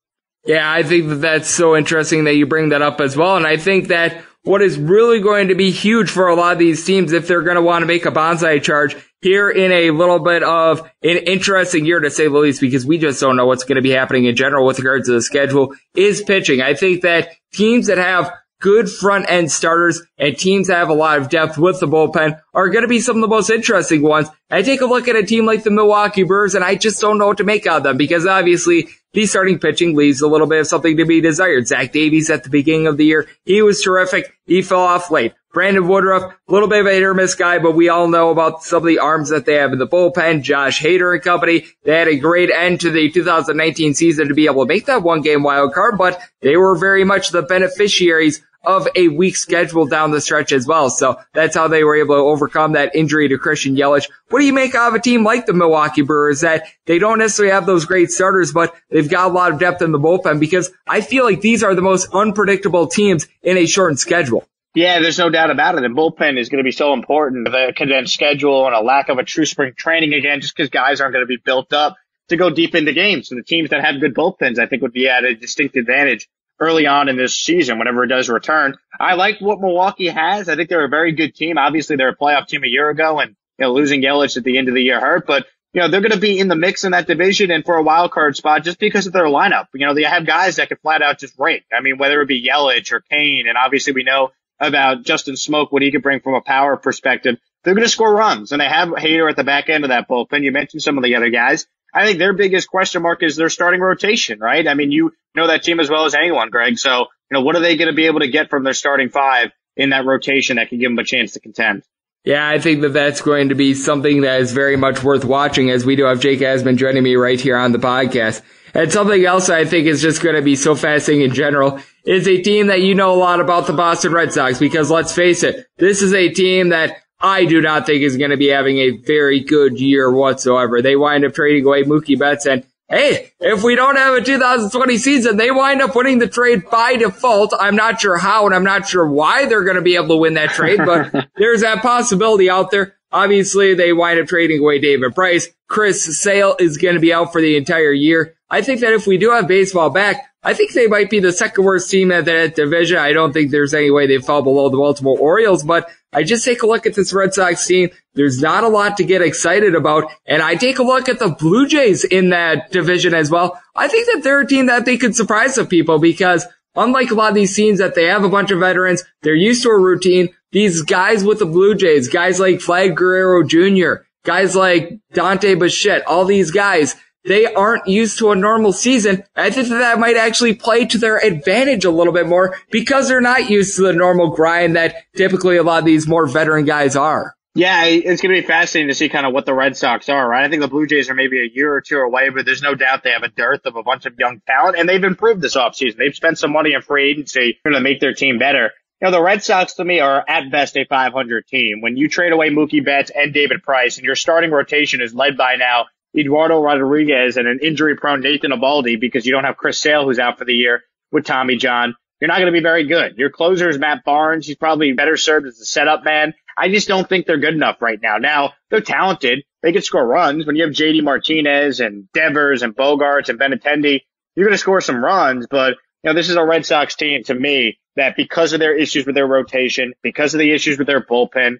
Yeah, 0.46 0.72
I 0.72 0.84
think 0.84 1.10
that 1.10 1.16
that's 1.16 1.50
so 1.50 1.76
interesting 1.76 2.24
that 2.24 2.36
you 2.36 2.48
bring 2.48 2.70
that 2.70 2.82
up 2.82 3.00
as 3.00 3.16
well. 3.16 3.38
And 3.38 3.46
I 3.46 3.58
think 3.58 3.90
that 3.90 4.24
what 4.44 4.62
is 4.62 4.78
really 4.78 5.20
going 5.20 5.50
to 5.50 5.56
be 5.56 5.70
huge 5.70 6.10
for 6.10 6.28
a 6.28 6.36
lot 6.36 6.54
of 6.54 6.60
these 6.60 6.84
teams 6.84 7.14
if 7.14 7.28
they're 7.28 7.44
going 7.44 7.56
to 7.56 7.62
want 7.62 7.84
to 7.84 7.86
make 7.86 8.06
a 8.06 8.12
bonsai 8.12 8.62
charge 8.62 8.96
here 9.22 9.52
in 9.52 9.72
a 9.72 9.92
little 9.92 10.18
bit 10.18 10.42
of 10.42 10.82
an 11.04 11.18
interesting 11.18 11.86
year 11.86 12.00
to 12.00 12.10
say 12.10 12.28
the 12.28 12.38
least 12.38 12.60
because 12.60 12.86
we 12.86 12.98
just 12.98 13.22
don't 13.22 13.36
know 13.36 13.46
what's 13.46 13.64
going 13.64 13.76
to 13.76 13.84
be 13.84 13.92
happening 13.92 14.26
in 14.26 14.36
general 14.36 14.66
with 14.66 14.80
regards 14.80 15.08
to 15.08 15.14
the 15.14 15.22
schedule 15.22 15.76
is 15.96 16.24
pitching. 16.24 16.60
I 16.60 16.74
think 16.74 17.04
that 17.04 17.30
teams 17.54 17.86
that 17.86 18.00
have 18.00 18.34
good 18.62 18.90
front 18.90 19.30
end 19.30 19.52
starters 19.52 20.02
and 20.18 20.38
teams 20.38 20.68
that 20.68 20.78
have 20.78 20.90
a 20.90 20.94
lot 20.94 21.18
of 21.18 21.28
depth 21.28 21.58
with 21.58 21.80
the 21.82 21.88
bullpen 21.88 22.40
are 22.54 22.70
going 22.70 22.84
to 22.84 22.88
be 22.88 23.02
some 23.02 23.18
of 23.18 23.22
the 23.22 23.28
most 23.28 23.50
interesting 23.50 24.02
ones. 24.04 24.30
I 24.50 24.62
take 24.62 24.82
a 24.82 24.86
look 24.86 25.08
at 25.08 25.16
a 25.18 25.24
team 25.24 25.46
like 25.46 25.64
the 25.64 25.72
Milwaukee 25.72 26.24
Brewers 26.24 26.56
and 26.56 26.64
I 26.64 26.76
just 26.76 27.02
don't 27.02 27.18
know 27.18 27.28
what 27.28 27.38
to 27.38 27.44
make 27.44 27.68
out 27.68 27.78
of 27.78 27.84
them 27.84 27.98
because 27.98 28.26
obviously 28.26 28.88
the 29.14 29.26
starting 29.26 29.60
pitching 29.60 29.96
leaves 29.96 30.22
a 30.22 30.28
little 30.28 30.48
bit 30.48 30.62
of 30.62 30.68
something 30.68 30.96
to 30.96 31.06
be 31.06 31.20
desired. 31.20 31.68
Zach 31.68 31.92
Davies 31.92 32.30
at 32.30 32.44
the 32.44 32.50
beginning 32.50 32.88
of 32.88 32.98
the 32.98 33.06
year, 33.06 33.28
he 33.44 33.62
was 33.62 33.82
terrific. 33.82 34.34
He 34.46 34.62
fell 34.62 34.80
off 34.80 35.12
late. 35.12 35.34
Brandon 35.54 35.86
Woodruff, 35.86 36.24
a 36.24 36.52
little 36.52 36.70
bit 36.70 36.80
of 36.80 36.86
a 36.86 36.94
hit 36.94 37.04
or 37.04 37.14
miss 37.14 37.36
guy, 37.36 37.60
but 37.60 37.76
we 37.76 37.90
all 37.90 38.08
know 38.08 38.30
about 38.30 38.64
some 38.64 38.84
of 38.84 38.88
the 38.88 39.00
arms 39.00 39.30
that 39.30 39.46
they 39.46 39.56
have 39.56 39.74
in 39.74 39.80
the 39.80 39.88
bullpen. 39.88 40.44
Josh 40.44 40.82
Hader 40.82 41.14
and 41.14 41.22
company, 41.22 41.66
they 41.84 41.98
had 41.98 42.08
a 42.08 42.16
great 42.16 42.50
end 42.50 42.80
to 42.82 42.92
the 42.92 43.12
2019 43.12 43.94
season 43.94 44.30
to 44.30 44.34
be 44.34 44.46
able 44.46 44.66
to 44.66 44.74
make 44.74 44.86
that 44.86 45.04
one 45.04 45.20
game 45.20 45.44
wild 45.44 45.74
card, 45.74 45.98
but 45.98 46.22
they 46.42 46.56
were 46.56 46.78
very 46.78 47.04
much 47.04 47.32
the 47.32 47.42
beneficiaries 47.42 48.42
of 48.64 48.88
a 48.96 49.08
weak 49.08 49.36
schedule 49.36 49.86
down 49.88 50.12
the 50.12 50.22
stretch 50.22 50.52
as 50.52 50.68
well. 50.68 50.90
So 50.90 51.20
that's 51.34 51.56
how 51.56 51.68
they 51.68 51.84
were 51.84 51.96
able 51.96 52.16
to 52.16 52.22
overcome 52.22 52.74
that 52.74 52.96
injury 52.96 53.30
to 53.30 53.38
Christian 53.38 53.76
Yelich. 53.76 54.10
What 54.30 54.40
do 54.40 54.46
you 54.46 54.54
make 54.54 54.76
of 54.76 54.94
a 54.94 55.00
team 55.00 55.24
like 55.24 55.46
the 55.46 55.54
Milwaukee 55.54 56.04
Brewers 56.04 56.42
that 56.42 56.66
they 56.86 57.00
don't 57.00 57.20
necessarily 57.20 57.54
have 57.54 57.66
those 57.66 57.86
great 57.86 58.12
starters, 58.12 58.52
but 58.52 58.76
they've 58.90 59.10
got 59.10 59.32
a 59.32 59.34
lot 59.34 59.52
of 59.52 59.60
depth 59.60 59.82
in 59.82 59.92
the 59.92 60.00
bullpen 60.00 60.40
because 60.40 60.72
I 60.88 61.02
feel 61.02 61.24
like 61.24 61.42
these 61.42 61.64
are 61.64 61.76
the 61.76 61.82
most 61.82 62.10
unpredictable 62.14 62.88
teams 62.88 63.28
in 63.42 63.58
a 63.58 63.66
shortened 63.66 64.00
schedule. 64.00 64.48
Yeah, 64.74 65.00
there's 65.00 65.18
no 65.18 65.30
doubt 65.30 65.52
about 65.52 65.76
it. 65.76 65.82
The 65.82 65.90
bullpen 65.90 66.40
is 66.40 66.48
going 66.48 66.64
to 66.64 66.68
be 66.68 66.72
so 66.72 66.94
important. 66.94 67.46
The 67.46 67.74
condensed 67.76 68.14
schedule 68.14 68.68
and 68.68 68.76
a 68.76 68.80
lack 68.80 69.10
of 69.10 69.18
a 69.18 69.24
true 69.24 69.46
spring 69.46 69.74
training 69.76 70.14
again, 70.14 70.40
just 70.40 70.56
because 70.56 70.70
guys 70.70 71.02
aren't 71.02 71.14
going 71.14 71.24
to 71.24 71.28
be 71.28 71.42
built 71.44 71.74
up 71.74 71.98
to 72.30 72.38
go 72.38 72.50
deep 72.50 72.74
into 72.74 72.94
games. 72.94 73.28
So 73.28 73.36
the 73.36 73.44
teams 73.44 73.72
that 73.72 73.84
have 73.84 74.00
good 74.00 74.16
bullpens, 74.16 74.60
I 74.60 74.68
think 74.68 74.82
would 74.82 74.94
be 74.94 75.10
at 75.10 75.26
a 75.26 75.36
distinct 75.36 75.76
advantage 75.76 76.30
early 76.62 76.86
on 76.86 77.10
in 77.10 77.18
this 77.18 77.36
season 77.36 77.80
whenever 77.80 78.04
it 78.04 78.08
does 78.08 78.30
return. 78.30 78.78
I 79.00 79.16
like 79.16 79.42
what 79.42 79.60
Milwaukee 79.60 80.08
has. 80.08 80.48
I 80.48 80.56
think 80.56 80.70
they're 80.70 80.86
a 80.86 80.90
very 80.90 81.12
good 81.12 81.36
team. 81.36 81.58
Obviously, 81.58 81.96
they're 81.96 82.10
a 82.10 82.16
playoff 82.16 82.48
team 82.48 82.64
a 82.64 82.68
year 82.68 82.90
ago 82.90 83.20
and 83.20 83.36
you 83.58 83.66
know, 83.66 83.74
losing 83.74 84.02
Yelich 84.02 84.38
at 84.38 84.44
the 84.44 84.58
end 84.58 84.70
of 84.70 84.76
the 84.76 84.82
year 84.82 85.00
hurt, 85.00 85.26
but 85.28 85.46
you 85.74 85.82
know, 85.82 85.88
they're 85.88 86.02
going 86.02 86.12
to 86.12 86.20
be 86.20 86.38
in 86.38 86.50
the 86.50 86.56
mix 86.56 86.84
in 86.84 86.92
that 86.92 87.08
division 87.08 87.50
and 87.50 87.66
for 87.66 87.76
a 87.76 87.84
wild 87.84 88.12
card 88.12 88.36
spot 88.36 88.64
just 88.64 88.78
because 88.78 89.08
of 89.08 89.14
their 89.14 89.26
lineup. 89.26 89.68
You 89.74 89.86
know, 89.86 89.94
they 89.94 90.04
have 90.04 90.26
guys 90.26 90.58
that 90.58 90.68
can 90.68 90.78
flat 90.78 91.02
out 91.02 91.20
just 91.20 91.40
rake. 91.40 91.64
I 91.74 91.82
mean, 91.82 91.98
whether 91.98 92.22
it 92.22 92.28
be 92.28 92.46
Yelich 92.46 92.92
or 92.92 93.00
Cain, 93.00 93.46
and 93.48 93.58
obviously 93.58 93.94
we 93.94 94.04
know 94.04 94.32
about 94.60 95.04
Justin 95.04 95.36
Smoak, 95.36 95.72
what 95.72 95.82
he 95.82 95.92
could 95.92 96.04
bring 96.04 96.20
from 96.20 96.36
a 96.36 96.42
power 96.42 96.78
perspective. 96.78 97.38
They're 97.64 97.74
going 97.74 97.86
to 97.86 97.90
score 97.90 98.14
runs 98.14 98.52
and 98.52 98.60
they 98.60 98.68
have 98.68 98.90
Hader 98.90 99.30
at 99.30 99.36
the 99.36 99.44
back 99.44 99.70
end 99.70 99.84
of 99.84 99.90
that 99.90 100.10
bullpen. 100.10 100.44
You 100.44 100.52
mentioned 100.52 100.82
some 100.82 100.98
of 100.98 101.04
the 101.04 101.16
other 101.16 101.30
guys. 101.30 101.66
I 101.94 102.06
think 102.06 102.20
their 102.20 102.34
biggest 102.34 102.68
question 102.70 103.02
mark 103.02 103.24
is 103.24 103.36
their 103.36 103.50
starting 103.50 103.82
rotation, 103.82 104.40
right? 104.40 104.68
I 104.68 104.74
mean, 104.74 104.92
you 104.92 105.14
know 105.36 105.48
that 105.48 105.64
team 105.64 105.80
as 105.80 105.90
well 105.90 106.06
as 106.06 106.16
anyone, 106.16 106.50
Greg. 106.50 106.78
So, 106.78 107.00
you 107.00 107.06
know, 107.32 107.42
what 107.42 107.56
are 107.56 107.62
they 107.62 107.78
going 107.78 107.90
to 107.90 107.96
be 107.96 108.06
able 108.06 108.22
to 108.22 108.28
get 108.28 108.50
from 108.50 108.64
their 108.64 108.74
starting 108.74 109.10
five 109.10 109.52
in 109.76 109.90
that 109.90 110.06
rotation 110.06 110.58
that 110.58 110.70
can 110.70 110.80
give 110.80 110.90
them 110.90 111.00
a 111.00 111.04
chance 111.04 111.34
to 111.34 111.40
contend? 111.40 111.84
Yeah, 112.24 112.48
I 112.48 112.60
think 112.60 112.82
that 112.82 112.94
that's 112.94 113.22
going 113.22 113.50
to 113.50 113.56
be 113.56 113.74
something 113.74 114.22
that 114.22 114.42
is 114.42 114.52
very 114.52 114.78
much 114.78 115.04
worth 115.04 115.26
watching 115.26 115.72
as 115.72 115.86
we 115.86 115.96
do 115.96 116.04
have 116.04 116.20
Jake 116.20 116.40
Asman 116.40 116.78
joining 116.78 117.02
me 117.02 117.16
right 117.16 117.40
here 117.40 117.58
on 117.58 117.72
the 117.72 117.80
podcast. 117.80 118.44
And 118.74 118.92
something 118.92 119.26
else 119.26 119.50
I 119.50 119.66
think 119.66 119.88
is 119.88 120.02
just 120.02 120.22
going 120.22 120.36
to 120.36 120.42
be 120.42 120.56
so 120.56 120.76
fascinating 120.76 121.26
in 121.26 121.34
general 121.34 121.80
is 122.06 122.28
a 122.28 122.42
team 122.42 122.68
that 122.68 122.82
you 122.82 122.96
know 122.96 123.14
a 123.14 123.18
lot 123.18 123.42
about 123.42 123.68
the 123.68 123.74
Boston 123.74 124.14
Red 124.14 124.32
Sox 124.32 124.60
because 124.60 124.90
let's 124.92 125.14
face 125.14 125.44
it, 125.44 125.66
this 125.78 126.02
is 126.02 126.14
a 126.14 126.30
team 126.30 126.70
that 126.70 126.98
I 127.22 127.46
do 127.46 127.62
not 127.62 127.86
think 127.86 128.04
is 128.04 128.18
going 128.18 128.32
to 128.32 128.38
be 128.38 128.48
having 128.48 128.78
a 128.78 128.92
very 128.92 129.40
good 129.40 129.80
year 129.80 130.12
whatsoever. 130.12 130.82
They 130.82 130.96
wind 130.96 131.26
up 131.26 131.34
trading 131.34 131.66
away 131.66 131.84
Mookie 131.84 132.18
Betts 132.18 132.46
and 132.46 132.66
hey, 132.90 133.32
if 133.40 133.64
we 133.64 133.76
don't 133.76 133.96
have 133.96 134.16
a 134.16 134.22
2020 134.22 134.98
season, 134.98 135.38
they 135.38 135.50
wind 135.50 135.82
up 135.82 135.96
winning 135.96 136.20
the 136.20 136.28
trade 136.28 136.70
by 136.70 136.98
default. 136.98 137.54
I'm 137.58 137.76
not 137.76 138.02
sure 138.02 138.18
how 138.18 138.46
and 138.46 138.54
I'm 138.54 138.66
not 138.66 138.88
sure 138.88 139.08
why 139.08 139.46
they're 139.46 139.64
going 139.64 139.78
to 139.78 139.82
be 139.82 139.96
able 139.96 140.10
to 140.10 140.18
win 140.18 140.34
that 140.34 140.52
trade, 140.52 140.82
but 140.86 141.30
there's 141.38 141.62
that 141.62 141.82
possibility 141.82 142.50
out 142.50 142.72
there. 142.72 142.96
Obviously, 143.14 143.74
they 143.74 143.92
wind 143.94 144.20
up 144.20 144.28
trading 144.28 144.60
away 144.60 144.80
David 144.80 145.16
Price. 145.16 145.50
Chris 145.68 146.20
Sale 146.20 146.56
is 146.60 146.78
going 146.78 146.96
to 146.96 147.02
be 147.02 147.14
out 147.14 147.32
for 147.32 147.42
the 147.42 147.58
entire 147.58 147.92
year. 147.92 148.36
I 148.52 148.62
think 148.62 148.82
that 148.82 148.92
if 148.92 149.08
we 149.08 149.18
do 149.18 149.32
have 149.32 149.48
baseball 149.48 149.90
back, 149.90 150.28
I 150.44 150.54
think 150.54 150.74
they 150.74 150.88
might 150.88 151.10
be 151.10 151.20
the 151.20 151.32
second 151.32 151.64
worst 151.64 151.90
team 151.90 152.12
at 152.12 152.26
that 152.26 152.56
division. 152.56 152.98
I 152.98 153.14
don't 153.14 153.32
think 153.32 153.50
there's 153.50 153.74
any 153.74 153.92
way 153.92 154.08
they 154.08 154.18
fall 154.18 154.42
below 154.42 154.70
the 154.70 154.78
Baltimore 154.78 155.18
Orioles, 155.18 155.64
but 155.64 155.90
I 156.12 156.24
just 156.24 156.44
take 156.44 156.62
a 156.62 156.68
look 156.68 156.86
at 156.86 156.94
this 156.94 157.14
Red 157.14 157.34
Sox 157.34 157.66
team. 157.66 157.92
There's 158.16 158.42
not 158.42 158.66
a 158.66 158.68
lot 158.68 158.98
to 158.98 159.06
get 159.06 159.22
excited 159.22 159.74
about. 159.74 160.12
And 160.26 160.42
I 160.42 160.56
take 160.56 160.80
a 160.80 160.84
look 160.84 161.08
at 161.08 161.20
the 161.20 161.30
Blue 161.30 161.66
Jays 161.66 162.04
in 162.04 162.32
that 162.32 162.72
division 162.72 163.14
as 163.14 163.32
well. 163.32 163.62
I 163.76 163.88
think 163.88 164.08
that 164.12 164.24
they're 164.24 164.42
a 164.42 164.48
team 164.48 164.66
that 164.66 164.84
they 164.84 164.98
could 164.98 165.16
surprise 165.16 165.56
some 165.56 165.68
people 165.68 166.00
because 166.00 166.46
unlike 166.76 167.12
a 167.12 167.16
lot 167.16 167.30
of 167.30 167.36
these 167.36 167.56
teams 167.56 167.80
that 167.80 167.96
they 167.96 168.06
have 168.06 168.26
a 168.26 168.30
bunch 168.30 168.52
of 168.52 168.60
veterans, 168.60 169.04
they're 169.22 169.36
used 169.36 169.64
to 169.64 169.70
a 169.70 169.80
routine. 169.80 170.30
These 170.52 170.82
guys 170.82 171.24
with 171.24 171.40
the 171.40 171.46
Blue 171.46 171.76
Jays, 171.76 172.10
guys 172.10 172.40
like 172.40 172.56
Vlad 172.56 172.96
Guerrero 172.96 173.44
Jr., 173.44 174.04
guys 174.26 174.56
like 174.56 175.00
Dante 175.14 175.56
Bichette, 175.56 176.06
all 176.06 176.26
these 176.26 176.52
guys, 176.52 176.96
they 177.26 177.52
aren't 177.54 177.88
used 177.88 178.18
to 178.20 178.32
a 178.32 178.36
normal 178.36 178.74
season. 178.74 179.24
I 179.36 179.50
think 179.50 179.70
that, 179.70 179.80
that 179.80 180.00
might 180.00 180.18
actually 180.18 180.56
play 180.56 180.86
to 180.88 180.98
their 180.98 181.18
advantage 181.18 181.86
a 181.86 181.92
little 181.92 182.14
bit 182.14 182.28
more 182.28 182.58
because 182.72 183.08
they're 183.08 183.22
not 183.22 183.50
used 183.50 183.76
to 183.76 183.84
the 183.84 183.94
normal 183.94 184.30
grind 184.30 184.76
that 184.76 184.96
typically 185.16 185.58
a 185.58 185.64
lot 185.64 185.80
of 185.80 185.86
these 185.86 186.08
more 186.08 186.28
veteran 186.28 186.66
guys 186.66 186.96
are. 186.96 187.36
Yeah, 187.54 187.84
it's 187.84 188.22
going 188.22 188.34
to 188.34 188.42
be 188.42 188.48
fascinating 188.48 188.88
to 188.88 188.96
see 188.96 189.10
kind 189.10 189.26
of 189.26 189.34
what 189.34 189.46
the 189.46 189.54
Red 189.54 189.76
Sox 189.76 190.08
are, 190.08 190.26
right? 190.26 190.46
I 190.46 190.50
think 190.50 190.62
the 190.62 190.70
Blue 190.70 190.88
Jays 190.88 191.10
are 191.10 191.14
maybe 191.14 191.42
a 191.42 191.50
year 191.54 191.74
or 191.74 191.82
two 191.82 191.98
away, 191.98 192.30
but 192.30 192.46
there's 192.46 192.62
no 192.62 192.76
doubt 192.76 193.04
they 193.04 193.12
have 193.12 193.24
a 193.24 193.28
dearth 193.28 193.66
of 193.66 193.76
a 193.76 193.84
bunch 193.84 194.06
of 194.06 194.18
young 194.18 194.42
talent, 194.48 194.78
and 194.78 194.88
they've 194.88 195.04
improved 195.04 195.42
this 195.42 195.58
offseason. 195.58 195.98
They've 195.98 196.16
spent 196.16 196.40
some 196.40 196.54
money 196.54 196.72
in 196.72 196.82
free 196.82 197.12
agency 197.12 197.60
to 197.66 197.80
make 197.82 198.00
their 198.00 198.14
team 198.14 198.40
better. 198.40 198.72
You 199.02 199.08
know, 199.08 199.12
the 199.12 199.22
Red 199.22 199.44
Sox 199.44 199.74
to 199.74 199.84
me 199.84 200.00
are 200.00 200.24
at 200.26 200.50
best 200.50 200.78
a 200.78 200.86
500 200.86 201.46
team. 201.46 201.82
When 201.82 201.98
you 201.98 202.08
trade 202.08 202.32
away 202.32 202.52
Mookie 202.52 202.86
Betts 202.86 203.12
and 203.14 203.34
David 203.34 203.64
Price, 203.64 203.98
and 203.98 204.06
your 204.06 204.16
starting 204.16 204.52
rotation 204.52 205.02
is 205.02 205.14
led 205.14 205.36
by 205.36 205.56
now 205.56 205.88
Eduardo 206.18 206.60
Rodriguez 206.60 207.38
and 207.38 207.48
an 207.48 207.60
injury 207.62 207.96
prone 207.96 208.22
Nathan 208.22 208.52
Eovaldi 208.52 209.00
because 209.00 209.26
you 209.26 209.32
don't 209.32 209.46
have 209.46 209.58
Chris 209.58 209.80
Sale 209.80 210.06
who's 210.06 210.20
out 210.20 210.38
for 210.38 210.46
the 210.46 210.54
year 210.54 210.84
with 211.12 211.26
Tommy 211.26 211.56
John. 211.56 211.96
You're 212.20 212.28
not 212.28 212.36
going 212.38 212.54
to 212.54 212.58
be 212.58 212.62
very 212.62 212.86
good. 212.86 213.18
Your 213.18 213.32
closer 213.32 213.68
is 213.70 213.80
Matt 213.80 214.04
Barnes. 214.04 214.46
He's 214.46 214.56
probably 214.56 214.94
better 214.94 215.18
served 215.18 215.48
as 215.48 215.60
a 215.60 215.66
setup 215.66 216.04
man. 216.04 216.34
I 216.58 216.70
just 216.70 216.88
don't 216.88 217.08
think 217.10 217.26
they're 217.26 217.38
good 217.38 217.56
enough 217.56 217.82
right 217.82 218.00
now. 218.02 218.18
Now 218.18 218.54
they're 218.70 218.82
talented. 218.82 219.44
They 219.64 219.72
can 219.72 219.82
score 219.82 220.06
runs. 220.06 220.46
When 220.46 220.56
you 220.56 220.64
have 220.64 220.74
JD 220.74 221.04
Martinez 221.04 221.80
and 221.80 222.12
Devers 222.14 222.62
and 222.62 222.76
Bogaerts 222.76 223.30
and 223.30 223.40
Benintendi, 223.40 224.02
you're 224.36 224.46
going 224.46 224.54
to 224.54 224.60
score 224.60 224.82
some 224.82 225.04
runs. 225.04 225.48
But 225.50 225.78
you 226.04 226.10
know, 226.10 226.14
this 226.14 226.30
is 226.30 226.36
a 226.36 226.46
Red 226.46 226.66
Sox 226.66 226.96
team 226.96 227.24
to 227.24 227.34
me 227.34 227.80
that 227.96 228.16
because 228.16 228.54
of 228.54 228.60
their 228.60 228.76
issues 228.76 229.06
with 229.06 229.16
their 229.16 229.28
rotation, 229.28 229.94
because 230.04 230.34
of 230.34 230.40
the 230.40 230.52
issues 230.52 230.78
with 230.78 230.88
their 230.88 231.02
bullpen, 231.04 231.58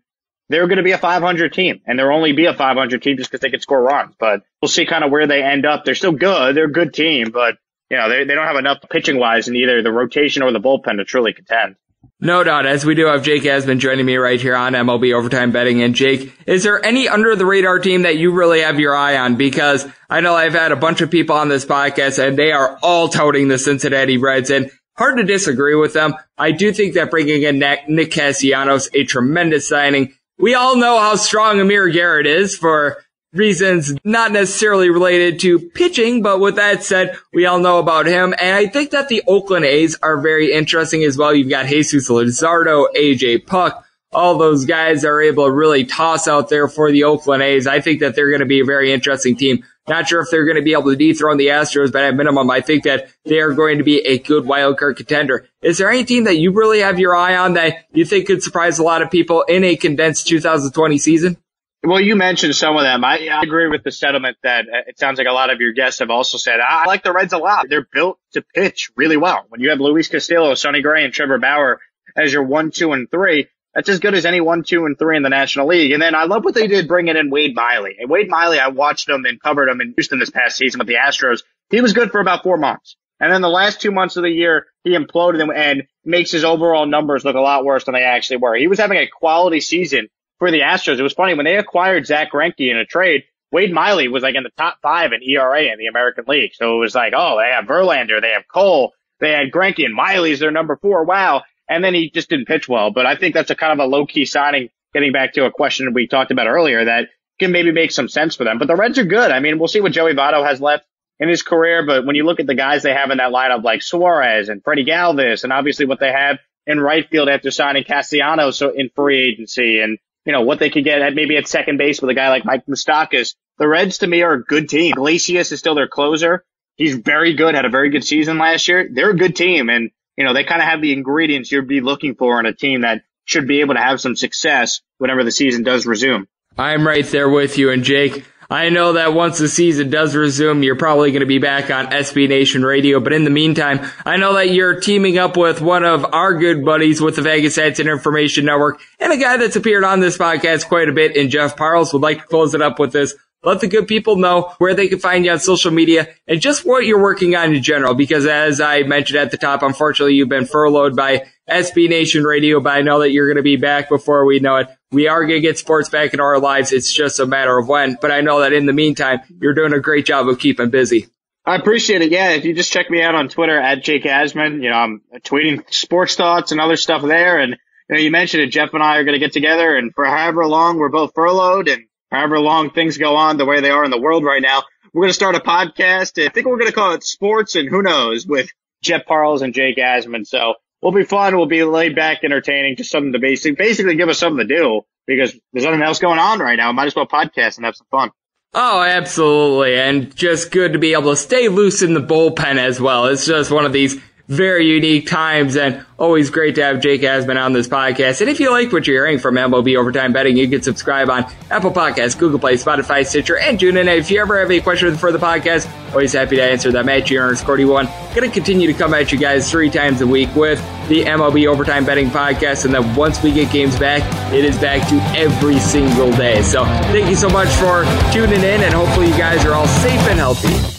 they're 0.52 0.68
going 0.68 0.78
to 0.78 0.84
be 0.84 0.92
a 0.92 0.98
500 0.98 1.54
team 1.54 1.82
and 1.86 1.98
they'll 1.98 2.08
only 2.08 2.34
be 2.34 2.46
a 2.46 2.54
500 2.54 3.02
team 3.02 3.18
just 3.18 3.32
because 3.32 3.42
they 3.42 3.50
can 3.50 3.62
score 3.62 3.82
runs. 3.82 4.16
But 4.20 4.44
we'll 4.62 4.70
see 4.70 4.86
kind 4.86 5.04
of 5.04 5.12
where 5.12 5.28
they 5.28 5.42
end 5.44 5.66
up. 5.66 5.86
They're 5.86 5.96
still 5.96 6.12
good. 6.12 6.56
They're 6.56 6.66
a 6.66 6.72
good 6.72 6.94
team, 6.94 7.32
but 7.32 7.58
you 7.90 7.98
know, 7.98 8.10
they, 8.10 8.24
they 8.24 8.36
don't 8.36 8.48
have 8.48 8.56
enough 8.56 8.78
pitching 8.90 9.18
wise 9.18 9.48
in 9.48 9.56
either 9.56 9.82
the 9.82 9.92
rotation 9.92 10.44
or 10.44 10.52
the 10.52 10.60
bullpen 10.60 10.98
to 10.98 11.06
truly 11.06 11.34
contend. 11.34 11.76
No 12.20 12.44
doubt, 12.44 12.66
as 12.66 12.86
we 12.86 12.96
do 12.96 13.08
have 13.08 13.24
Jake 13.24 13.44
Asman 13.44 13.80
joining 13.80 14.06
me 14.06 14.16
right 14.16 14.40
here 14.40 14.56
on 14.56 14.74
MLB 14.74 15.14
Overtime 15.14 15.52
Betting. 15.52 15.82
And 15.82 15.96
Jake, 15.96 16.32
is 16.46 16.64
there 16.64 16.84
any 16.84 17.10
under 17.10 17.36
the 17.36 17.46
radar 17.46 17.80
team 17.80 18.04
that 18.04 18.18
you 18.18 18.32
really 18.32 18.62
have 18.62 18.80
your 18.80 18.96
eye 18.96 19.18
on? 19.18 19.36
Because 19.36 19.88
I 20.10 20.22
know 20.22 20.36
I've 20.36 20.54
had 20.54 20.72
a 20.72 20.76
bunch 20.76 21.02
of 21.02 21.10
people 21.10 21.36
on 21.36 21.50
this 21.50 21.66
podcast 21.66 22.26
and 22.26 22.38
they 22.38 22.52
are 22.52 22.78
all 22.82 23.08
touting 23.08 23.48
the 23.48 23.58
Cincinnati 23.58 24.18
Reds 24.18 24.52
and 24.52 24.72
hard 24.98 25.18
to 25.18 25.24
disagree 25.24 25.76
with 25.76 25.94
them. 25.94 26.14
I 26.38 26.52
do 26.52 26.72
think 26.72 26.94
that 26.94 27.10
bringing 27.10 27.42
in 27.42 27.60
Nick 27.60 28.12
Castellanos, 28.12 28.90
a 28.94 29.04
tremendous 29.04 29.68
signing, 29.68 30.14
we 30.42 30.56
all 30.56 30.76
know 30.76 31.00
how 31.00 31.16
strong 31.16 31.60
Amir 31.60 31.90
Garrett 31.90 32.28
is 32.28 32.58
for 32.58 33.04
reasons 33.34 33.94
not 34.04 34.32
necessarily 34.32 34.90
related 34.90 35.40
to 35.40 35.60
pitching, 35.60 36.22
but 36.22 36.40
with 36.40 36.56
that 36.56 36.84
said, 36.84 37.18
we 37.34 37.46
all 37.46 37.60
know 37.60 37.80
about 37.80 38.06
him. 38.06 38.34
And 38.40 38.56
I 38.56 38.68
think 38.68 38.92
that 38.92 39.08
the 39.08 39.24
Oakland 39.28 39.66
A's 39.66 39.98
are 40.04 40.20
very 40.20 40.52
interesting 40.52 41.04
as 41.04 41.18
well. 41.18 41.34
You've 41.34 41.50
got 41.50 41.68
Jesus 41.68 42.10
Luzardo, 42.10 42.88
AJ 42.96 43.46
Puk. 43.48 43.86
all 44.12 44.38
those 44.38 44.66
guys 44.66 45.06
are 45.06 45.22
able 45.22 45.46
to 45.46 45.52
really 45.52 45.86
toss 45.86 46.28
out 46.28 46.50
there 46.50 46.68
for 46.68 46.92
the 46.92 47.06
Oakland 47.06 47.42
A's. 47.42 47.68
I 47.68 47.80
think 47.80 48.02
that 48.02 48.16
they're 48.16 48.30
going 48.30 48.42
to 48.42 48.46
be 48.46 48.60
a 48.60 48.66
very 48.66 48.92
interesting 48.92 49.38
team. 49.38 49.64
Not 49.88 50.08
sure 50.08 50.22
if 50.22 50.30
they're 50.30 50.46
going 50.46 50.58
to 50.58 50.62
be 50.62 50.74
able 50.74 50.92
to 50.92 50.96
dethrone 50.96 51.38
the 51.38 51.48
Astros, 51.48 51.92
but 51.92 52.04
at 52.04 52.16
minimum, 52.16 52.50
I 52.52 52.62
think 52.62 52.84
that 52.84 53.12
they 53.26 53.40
are 53.40 53.54
going 53.54 53.80
to 53.80 53.84
be 53.84 54.00
a 54.00 54.20
good 54.20 54.46
wild 54.46 54.78
card 54.78 54.98
contender. 54.98 55.48
Is 55.62 55.80
there 55.80 55.90
any 55.90 56.06
team 56.06 56.26
that 56.26 56.38
you 56.38 56.52
really 56.52 56.80
have 56.80 57.00
your 57.00 57.16
eye 57.16 57.36
on 57.36 57.54
that 57.54 57.86
you 57.92 58.06
think 58.06 58.28
could 58.28 58.44
surprise 58.44 58.78
a 58.78 58.84
lot 58.84 59.02
of 59.02 59.10
people 59.10 59.42
in 59.44 59.64
a 59.64 59.76
condensed 59.76 60.28
2020 60.28 60.98
season? 61.00 61.38
Well, 61.84 62.00
you 62.00 62.16
mentioned 62.16 62.56
some 62.56 62.76
of 62.76 62.84
them. 62.84 63.04
I, 63.04 63.28
I, 63.28 63.42
agree 63.42 63.68
with 63.68 63.84
the 63.84 63.92
sentiment 63.92 64.38
that 64.44 64.66
uh, 64.66 64.84
it 64.86 65.00
sounds 65.00 65.18
like 65.18 65.26
a 65.28 65.34
lot 65.34 65.50
of 65.50 65.60
your 65.60 65.74
guests 65.74 66.00
have 66.00 66.12
also 66.12 66.38
said. 66.38 66.60
I 66.60 66.86
like 66.86 67.02
the 67.02 67.12
Reds 67.12 67.34
a 67.34 67.40
lot. 67.40 67.66
They're 67.70 67.88
built 67.92 68.20
to 68.34 68.44
pitch 68.54 68.92
really 68.96 69.18
well. 69.18 69.46
When 69.50 69.62
you 69.62 69.72
have 69.72 69.80
Luis 69.80 70.08
Castillo, 70.08 70.54
Sonny 70.54 70.84
Gray, 70.84 71.04
and 71.04 71.12
Trevor 71.12 71.40
Bauer 71.40 71.80
as 72.16 72.32
your 72.32 72.44
one, 72.44 72.70
two, 72.70 72.92
and 72.92 73.10
three, 73.10 73.48
that's 73.74 73.90
as 73.90 74.00
good 74.00 74.14
as 74.14 74.26
any 74.26 74.42
one, 74.42 74.64
two, 74.64 74.86
and 74.86 74.98
three 74.98 75.16
in 75.16 75.24
the 75.24 75.30
National 75.30 75.68
League. 75.68 75.92
And 75.92 76.02
then 76.02 76.16
I 76.16 76.26
love 76.26 76.44
what 76.44 76.54
they 76.54 76.68
did 76.68 76.88
bringing 76.88 77.16
in 77.16 77.30
Wade 77.30 77.56
Miley. 77.56 77.96
And 78.00 78.10
Wade 78.10 78.30
Miley, 78.30 78.60
I 78.60 78.68
watched 78.68 79.08
him 79.08 79.26
and 79.26 79.42
covered 79.42 79.70
him 79.70 79.82
in 79.82 79.94
Houston 79.96 80.20
this 80.20 80.30
past 80.30 80.58
season 80.58 80.80
with 80.80 80.88
the 80.88 80.96
Astros. 80.96 81.44
He 81.70 81.82
was 81.82 81.94
good 81.94 82.12
for 82.12 82.20
about 82.20 82.44
four 82.44 82.58
months. 82.58 82.98
And 83.20 83.32
then 83.32 83.42
the 83.42 83.50
last 83.50 83.80
two 83.80 83.92
months 83.92 84.18
of 84.18 84.24
the 84.24 84.30
year, 84.30 84.66
he 84.84 84.98
imploded 84.98 85.56
and 85.56 85.84
makes 86.04 86.32
his 86.32 86.44
overall 86.44 86.88
numbers 86.88 87.24
look 87.24 87.36
a 87.36 87.40
lot 87.40 87.64
worse 87.64 87.86
than 87.86 87.94
they 87.94 88.04
actually 88.04 88.38
were. 88.38 88.56
He 88.56 88.68
was 88.68 88.80
having 88.80 88.98
a 88.98 89.08
quality 89.08 89.62
season 89.62 90.08
for 90.40 90.50
the 90.50 90.62
Astros. 90.62 90.98
It 90.98 91.04
was 91.04 91.14
funny 91.14 91.36
when 91.36 91.46
they 91.46 91.58
acquired 91.58 92.08
Zack 92.08 92.32
Greinke 92.32 92.72
in 92.72 92.78
a 92.78 92.86
trade. 92.86 93.24
Wade 93.52 93.72
Miley 93.72 94.08
was 94.08 94.24
like 94.24 94.36
in 94.36 94.44
the 94.44 94.52
top 94.58 94.80
five 94.82 95.12
in 95.14 95.22
ERA 95.22 95.64
in 95.64 95.78
the 95.78 95.88
American 95.88 96.26
League. 96.28 96.52
So 96.56 96.78
it 96.78 96.80
was 96.80 96.96
like, 96.96 97.14
oh, 97.16 97.38
they 97.38 97.52
have 97.52 97.66
Verlander, 97.66 98.22
they 98.22 98.32
have 98.32 98.48
Cole, 98.52 98.94
they 99.20 99.32
had 99.32 99.52
Greinke, 99.52 99.86
and 99.86 99.94
Miley's 99.94 100.40
their 100.40 100.52
number 100.52 100.78
four. 100.82 101.04
Wow. 101.04 101.44
And 101.70 101.84
then 101.84 101.94
he 101.94 102.10
just 102.10 102.30
didn't 102.30 102.48
pitch 102.48 102.68
well. 102.68 102.92
But 102.92 103.06
I 103.06 103.16
think 103.16 103.34
that's 103.34 103.50
a 103.50 103.56
kind 103.56 103.74
of 103.74 103.84
a 103.84 103.90
low 103.90 104.06
key 104.06 104.26
signing. 104.26 104.70
Getting 104.94 105.14
back 105.14 105.34
to 105.34 105.46
a 105.46 105.52
question 105.52 105.94
we 105.94 106.08
talked 106.08 106.32
about 106.32 106.48
earlier 106.48 106.84
that 106.84 107.08
can 107.40 107.54
maybe 107.54 107.72
make 107.72 107.92
some 107.92 108.10
sense 108.10 108.36
for 108.36 108.44
them. 108.44 108.60
But 108.60 108.68
the 108.68 108.76
Reds 108.76 109.00
are 109.00 109.06
good. 109.06 109.32
I 109.32 109.40
mean, 109.40 109.58
we'll 109.58 109.70
see 109.70 109.80
what 109.80 109.94
Joey 109.94 110.14
Votto 110.14 110.46
has 110.46 110.60
left 110.60 110.86
in 111.18 111.30
his 111.30 111.44
career. 111.44 111.86
But 111.86 112.06
when 112.06 112.18
you 112.18 112.26
look 112.26 112.42
at 112.42 112.48
the 112.48 112.56
guys 112.56 112.84
they 112.84 112.94
have 112.94 113.10
in 113.10 113.20
that 113.20 113.32
lineup, 113.32 113.64
like 113.64 113.82
Suarez 113.82 114.50
and 114.50 114.62
Freddie 114.62 114.84
Galvis, 114.84 115.46
and 115.46 115.54
obviously 115.54 115.86
what 115.86 116.02
they 116.02 116.12
have 116.12 116.40
in 116.68 116.80
right 116.80 117.10
field 117.10 117.30
after 117.30 117.52
signing 117.52 117.86
Castellanos 117.86 118.58
so 118.58 118.70
in 118.70 118.90
free 118.94 119.30
agency 119.30 119.80
and 119.80 119.98
you 120.26 120.34
know, 120.34 120.42
what 120.42 120.60
they 120.60 120.70
could 120.70 120.84
get 120.84 121.02
at 121.02 121.16
maybe 121.16 121.38
at 121.38 121.48
second 121.48 121.78
base 121.78 122.02
with 122.02 122.10
a 122.10 122.14
guy 122.14 122.30
like 122.30 122.46
Mike 122.46 122.66
Moustakas. 122.68 123.36
The 123.58 123.68
Reds 123.68 124.00
to 124.00 124.08
me 124.08 124.22
are 124.22 124.34
a 124.34 124.44
good 124.44 124.70
team. 124.70 124.94
Iglesias 124.94 125.52
is 125.52 125.60
still 125.60 125.76
their 125.76 125.88
closer. 125.88 126.44
He's 126.76 126.96
very 126.96 127.36
good, 127.36 127.56
had 127.56 127.66
a 127.66 127.70
very 127.70 127.90
good 127.90 128.04
season 128.04 128.38
last 128.38 128.68
year. 128.68 128.88
They're 128.92 129.12
a 129.12 129.18
good 129.18 129.36
team 129.36 129.70
and, 129.70 129.92
you 130.22 130.28
know, 130.28 130.36
they 130.36 130.44
kind 130.44 130.62
of 130.62 130.68
have 130.68 130.84
the 130.84 130.94
ingredients 130.94 131.52
you'd 131.52 131.68
be 131.68 131.82
looking 131.82 132.14
for 132.14 132.40
in 132.40 132.46
a 132.46 132.54
team 132.54 132.82
that 132.82 133.02
should 133.26 133.48
be 133.48 133.62
able 133.62 133.74
to 133.74 133.82
have 133.82 134.00
some 134.00 134.16
success 134.16 134.82
whenever 135.00 135.24
the 135.24 135.32
season 135.32 135.64
does 135.64 135.88
resume. 135.88 136.28
I'm 136.60 136.86
right 136.86 137.08
there 137.08 137.28
with 137.28 137.58
you. 137.58 137.72
And 137.72 137.84
Jake, 137.84 138.24
I 138.52 138.70
know 138.70 138.94
that 138.94 139.16
once 139.16 139.40
the 139.40 139.50
season 139.50 139.90
does 139.90 140.16
resume, 140.16 140.62
you're 140.62 140.76
probably 140.76 141.10
going 141.10 141.22
to 141.22 141.26
be 141.26 141.40
back 141.40 141.72
on 141.72 141.88
SB 141.88 142.30
Nation 142.30 142.64
Radio. 142.64 143.00
But 143.00 143.14
in 143.14 143.24
the 143.24 143.32
meantime, 143.32 143.80
I 144.06 144.18
know 144.18 144.36
that 144.36 144.52
you're 144.52 144.80
teaming 144.80 145.18
up 145.18 145.38
with 145.38 145.60
one 145.60 145.84
of 145.84 146.06
our 146.14 146.36
good 146.36 146.64
buddies 146.64 147.02
with 147.02 147.16
the 147.16 147.24
Vegas 147.24 147.58
Stats 147.58 147.80
and 147.80 147.90
Information 147.90 148.46
Network 148.46 148.80
and 149.00 149.12
a 149.12 149.18
guy 149.18 149.38
that's 149.38 149.56
appeared 149.56 149.84
on 149.84 150.02
this 150.02 150.20
podcast 150.20 150.68
quite 150.68 150.88
a 150.88 150.94
bit 150.94 151.16
in 151.16 151.32
Jeff 151.32 151.58
Parles 151.58 151.94
would 151.94 152.04
like 152.04 152.20
to 152.22 152.28
close 152.28 152.54
it 152.54 152.62
up 152.62 152.78
with 152.78 152.92
this. 152.92 153.16
Let 153.44 153.60
the 153.60 153.68
good 153.68 153.88
people 153.88 154.18
know 154.18 154.54
where 154.60 154.76
they 154.76 154.88
can 154.88 155.00
find 155.00 155.26
you 155.26 155.32
on 155.32 155.40
social 155.40 155.72
media 155.72 156.10
and 156.28 156.40
just 156.40 156.66
what 156.66 156.86
you're 156.86 157.02
working 157.02 157.36
on 157.36 157.56
in 157.56 157.64
general. 157.64 157.96
Because 157.96 158.26
as 158.28 158.62
I 158.62 158.84
mentioned 158.84 159.18
at 159.18 159.32
the 159.32 159.38
top, 159.38 159.64
unfortunately, 159.64 160.14
you've 160.14 160.30
been 160.30 160.46
furloughed 160.46 160.96
by 160.96 161.26
SB 161.50 161.90
Nation 161.90 162.24
Radio, 162.24 162.60
but 162.60 162.74
I 162.74 162.82
know 162.82 163.00
that 163.00 163.12
you're 163.12 163.28
going 163.28 163.38
to 163.38 163.44
be 163.44 163.56
back 163.58 163.90
before 163.90 164.26
we 164.26 164.40
know 164.40 164.58
it. 164.58 164.68
We 164.92 165.08
are 165.08 165.22
going 165.22 165.42
to 165.42 165.48
get 165.48 165.58
sports 165.58 165.90
back 165.90 166.14
into 166.14 166.24
our 166.24 166.40
lives. 166.40 166.72
It's 166.72 166.92
just 166.92 167.20
a 167.20 167.26
matter 167.26 167.58
of 167.58 167.68
when. 167.68 167.98
But 168.00 168.12
I 168.12 168.22
know 168.22 168.42
that 168.42 168.54
in 168.54 168.68
the 168.68 168.74
meantime, 168.74 169.22
you're 169.42 169.56
doing 169.56 169.74
a 169.74 169.80
great 169.80 170.06
job 170.06 170.28
of 170.28 170.38
keeping 170.38 170.70
busy. 170.70 171.08
I 171.44 171.56
appreciate 171.56 172.04
it. 172.04 172.12
Yeah, 172.12 172.32
if 172.32 172.46
you 172.46 172.54
just 172.54 172.72
check 172.72 172.92
me 172.92 173.02
out 173.02 173.16
on 173.16 173.28
Twitter 173.28 173.60
at 173.60 173.84
Jake 173.84 174.04
Asman, 174.04 174.62
you 174.62 174.70
know, 174.70 174.76
I'm 174.76 175.02
tweeting 175.22 175.64
sports 175.74 176.16
thoughts 176.16 176.52
and 176.52 176.62
other 176.62 176.78
stuff 176.78 177.02
there. 177.02 177.40
And 177.40 177.58
you 177.90 177.96
know, 177.96 178.02
you 178.02 178.12
mentioned 178.12 178.44
it. 178.44 178.48
Jeff 178.48 178.74
and 178.74 178.84
I 178.84 178.98
are 178.98 179.04
going 179.04 179.20
to 179.20 179.20
get 179.20 179.34
together, 179.34 179.76
and 179.76 179.94
for 179.94 180.06
however 180.06 180.46
long 180.46 180.78
we're 180.78 180.90
both 180.90 181.14
furloughed, 181.16 181.68
and 181.68 181.86
however 182.12 182.40
long 182.40 182.72
things 182.72 182.98
go 182.98 183.16
on 183.16 183.38
the 183.38 183.46
way 183.46 183.62
they 183.62 183.70
are 183.70 183.84
in 183.84 183.92
the 183.92 184.00
world 184.00 184.24
right 184.24 184.42
now, 184.42 184.64
we're 184.94 185.04
going 185.04 185.10
to 185.10 185.14
start 185.14 185.36
a 185.36 185.40
podcast. 185.40 186.24
I 186.24 186.30
think 186.30 186.48
we're 186.48 186.58
going 186.58 186.72
to 186.72 186.76
call 186.76 186.94
it 186.94 187.04
Sports 187.04 187.56
and 187.56 187.70
Who 187.70 187.82
Knows 187.82 188.28
with 188.28 188.50
Jeff 188.82 189.06
Parles 189.06 189.42
and 189.42 189.54
Jake 189.54 189.78
Asman. 189.78 190.28
So 190.28 190.56
we'll 190.82 190.92
be 190.92 191.04
fun. 191.04 191.38
We'll 191.38 191.46
be 191.46 191.64
laid 191.64 191.96
back, 191.96 192.24
entertaining, 192.24 192.76
just 192.76 192.92
something 192.92 193.14
to 193.14 193.20
basically, 193.20 193.56
basically 193.56 193.96
give 193.96 194.10
us 194.10 194.20
something 194.20 194.48
to 194.48 194.56
do 194.56 194.82
because 195.08 195.34
there's 195.54 195.66
nothing 195.66 195.82
else 195.82 196.00
going 196.00 196.20
on 196.20 196.40
right 196.40 196.58
now. 196.58 196.72
Might 196.72 196.88
as 196.88 196.96
well 196.96 197.08
podcast 197.08 197.58
and 197.58 197.66
have 197.66 197.76
some 197.76 197.88
fun. 197.90 198.12
Oh, 198.54 198.82
absolutely. 198.82 199.80
And 199.80 200.14
just 200.14 200.52
good 200.52 200.74
to 200.74 200.80
be 200.80 200.92
able 200.92 201.12
to 201.12 201.16
stay 201.16 201.48
loose 201.48 201.82
in 201.82 201.94
the 201.94 202.02
bullpen 202.02 202.58
as 202.58 202.82
well. 202.82 203.06
It's 203.06 203.26
just 203.26 203.50
one 203.50 203.66
of 203.66 203.72
these 203.72 203.98
very 204.32 204.66
unique 204.66 205.08
times 205.08 205.58
and 205.58 205.86
always 206.00 206.30
great 206.30 206.56
to 206.56 206.64
have 206.64 206.80
Jake 206.80 207.02
Asman 207.02 207.38
on 207.38 207.52
this 207.52 207.68
podcast. 207.68 208.22
And 208.22 208.30
if 208.30 208.40
you 208.40 208.50
like 208.50 208.72
what 208.72 208.88
you're 208.88 208.96
hearing 208.96 209.20
from 209.20 209.36
MLB 209.36 209.78
Overtime 209.78 210.14
Betting, 210.14 210.38
you 210.38 210.48
can 210.48 210.62
subscribe 210.62 211.10
on 211.10 211.26
Apple 211.50 211.72
Podcasts, 211.72 212.18
Google 212.18 212.40
Play, 212.40 212.54
Spotify, 212.54 213.06
Stitcher, 213.06 213.38
and 213.38 213.60
TuneIn. 213.60 213.94
If 213.98 214.10
you 214.10 214.22
ever 214.22 214.40
have 214.40 214.50
any 214.50 214.62
questions 214.62 214.98
for 215.02 215.12
the 215.12 215.18
podcast, 215.18 215.70
always 215.92 216.14
happy 216.14 216.38
to 216.38 216.44
answer 216.44 216.72
them 216.72 216.88
at 216.88 217.06
G 217.08 217.18
Cordy 217.44 217.66
one. 217.66 217.88
Going 218.16 218.22
to 218.22 218.30
continue 218.30 218.72
to 218.72 218.74
come 218.74 218.94
at 218.94 219.12
you 219.12 219.18
guys 219.18 219.52
three 219.52 219.70
times 219.70 220.00
a 220.00 220.08
week 220.08 220.34
with 220.34 220.60
the 220.88 221.04
MLB 221.04 221.48
Overtime 221.48 221.86
Betting 221.86 222.10
podcast. 222.10 222.64
And 222.64 222.74
then 222.74 222.96
once 222.96 223.22
we 223.22 223.34
get 223.34 223.52
games 223.52 223.78
back, 223.78 224.02
it 224.34 224.46
is 224.46 224.58
back 224.60 224.88
to 224.88 224.96
every 225.20 225.60
single 225.60 226.12
day. 226.14 226.42
So 226.42 226.64
thank 226.64 227.10
you 227.10 227.18
so 227.18 227.28
much 227.28 227.50
for 227.56 227.84
tuning 228.14 228.40
in 228.40 228.62
and 228.62 228.74
hopefully 228.74 229.08
you 229.08 229.18
guys 229.18 229.46
are 229.46 229.54
all 229.54 229.68
safe 229.68 230.08
and 230.08 230.18
healthy. 230.18 230.71